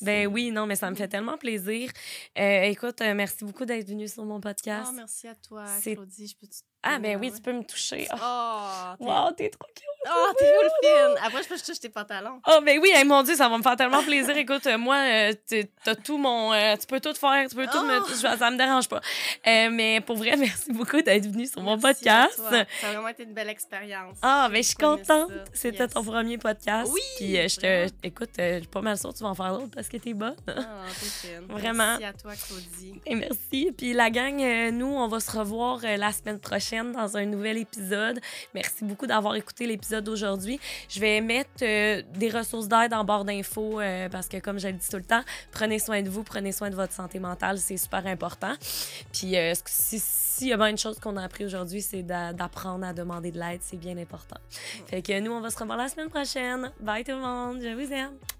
[0.00, 1.90] Ben oui, non, mais ça me fait tellement plaisir.
[2.38, 4.88] Euh, écoute, euh, merci beaucoup d'être venu sur mon podcast.
[4.90, 6.26] Ah, merci à toi, Claudie.
[6.28, 6.56] Je peux te
[6.88, 8.06] ah, ben oui, tu peux me toucher.
[8.12, 9.84] Oh, Oh, t'es wow, t'es trop cute.
[10.08, 11.24] oh, t'es full fine.
[11.26, 12.40] Après, je peux que je touche tes pantalons.
[12.46, 14.36] Oh, ben oui, hey, mon Dieu, ça va me faire tellement plaisir.
[14.36, 15.32] Écoute, euh, moi, euh,
[15.84, 16.52] t'as tout mon.
[16.52, 17.98] euh, tu peux tout faire, tu peux tout me.
[18.00, 18.36] Oh!
[18.38, 19.00] ça me dérange pas.
[19.46, 22.36] Euh, mais pour vrai, merci beaucoup d'être venu sur mon Merci à podcast.
[22.36, 22.64] toi.
[22.80, 24.16] Ça a vraiment été une belle expérience.
[24.22, 25.30] Ah, ben je suis contente.
[25.52, 25.92] C'était Yes.
[25.92, 26.90] ton premier podcast.
[26.92, 27.88] Oui, Puis je te.
[28.02, 30.14] Écoute, je suis pas mal sûre que tu vas en faire d'autres parce que t'es
[30.14, 30.36] bonne.
[30.48, 30.52] Ah,
[30.88, 31.46] t'es fine.
[31.48, 31.96] Vraiment.
[31.98, 33.00] Merci à toi, Claudie.
[33.06, 33.72] Et merci.
[33.76, 34.36] Puis la gang,
[34.72, 38.20] nous, on va se revoir la semaine prochaine dans un nouvel épisode.
[38.54, 40.58] Merci beaucoup d'avoir écouté l'épisode d'aujourd'hui.
[40.88, 44.68] Je vais mettre euh, des ressources d'aide en barre d'infos euh, parce que, comme je
[44.68, 45.22] le dis tout le temps,
[45.52, 48.52] prenez soin de vous, prenez soin de votre santé mentale, c'est super important.
[49.12, 52.32] Puis euh, si- s'il y a bien une chose qu'on a appris aujourd'hui, c'est d'a-
[52.34, 54.36] d'apprendre à demander de l'aide, c'est bien important.
[54.86, 56.70] Fait que nous, on va se revoir la semaine prochaine.
[56.80, 58.35] Bye tout le monde, je vous aime.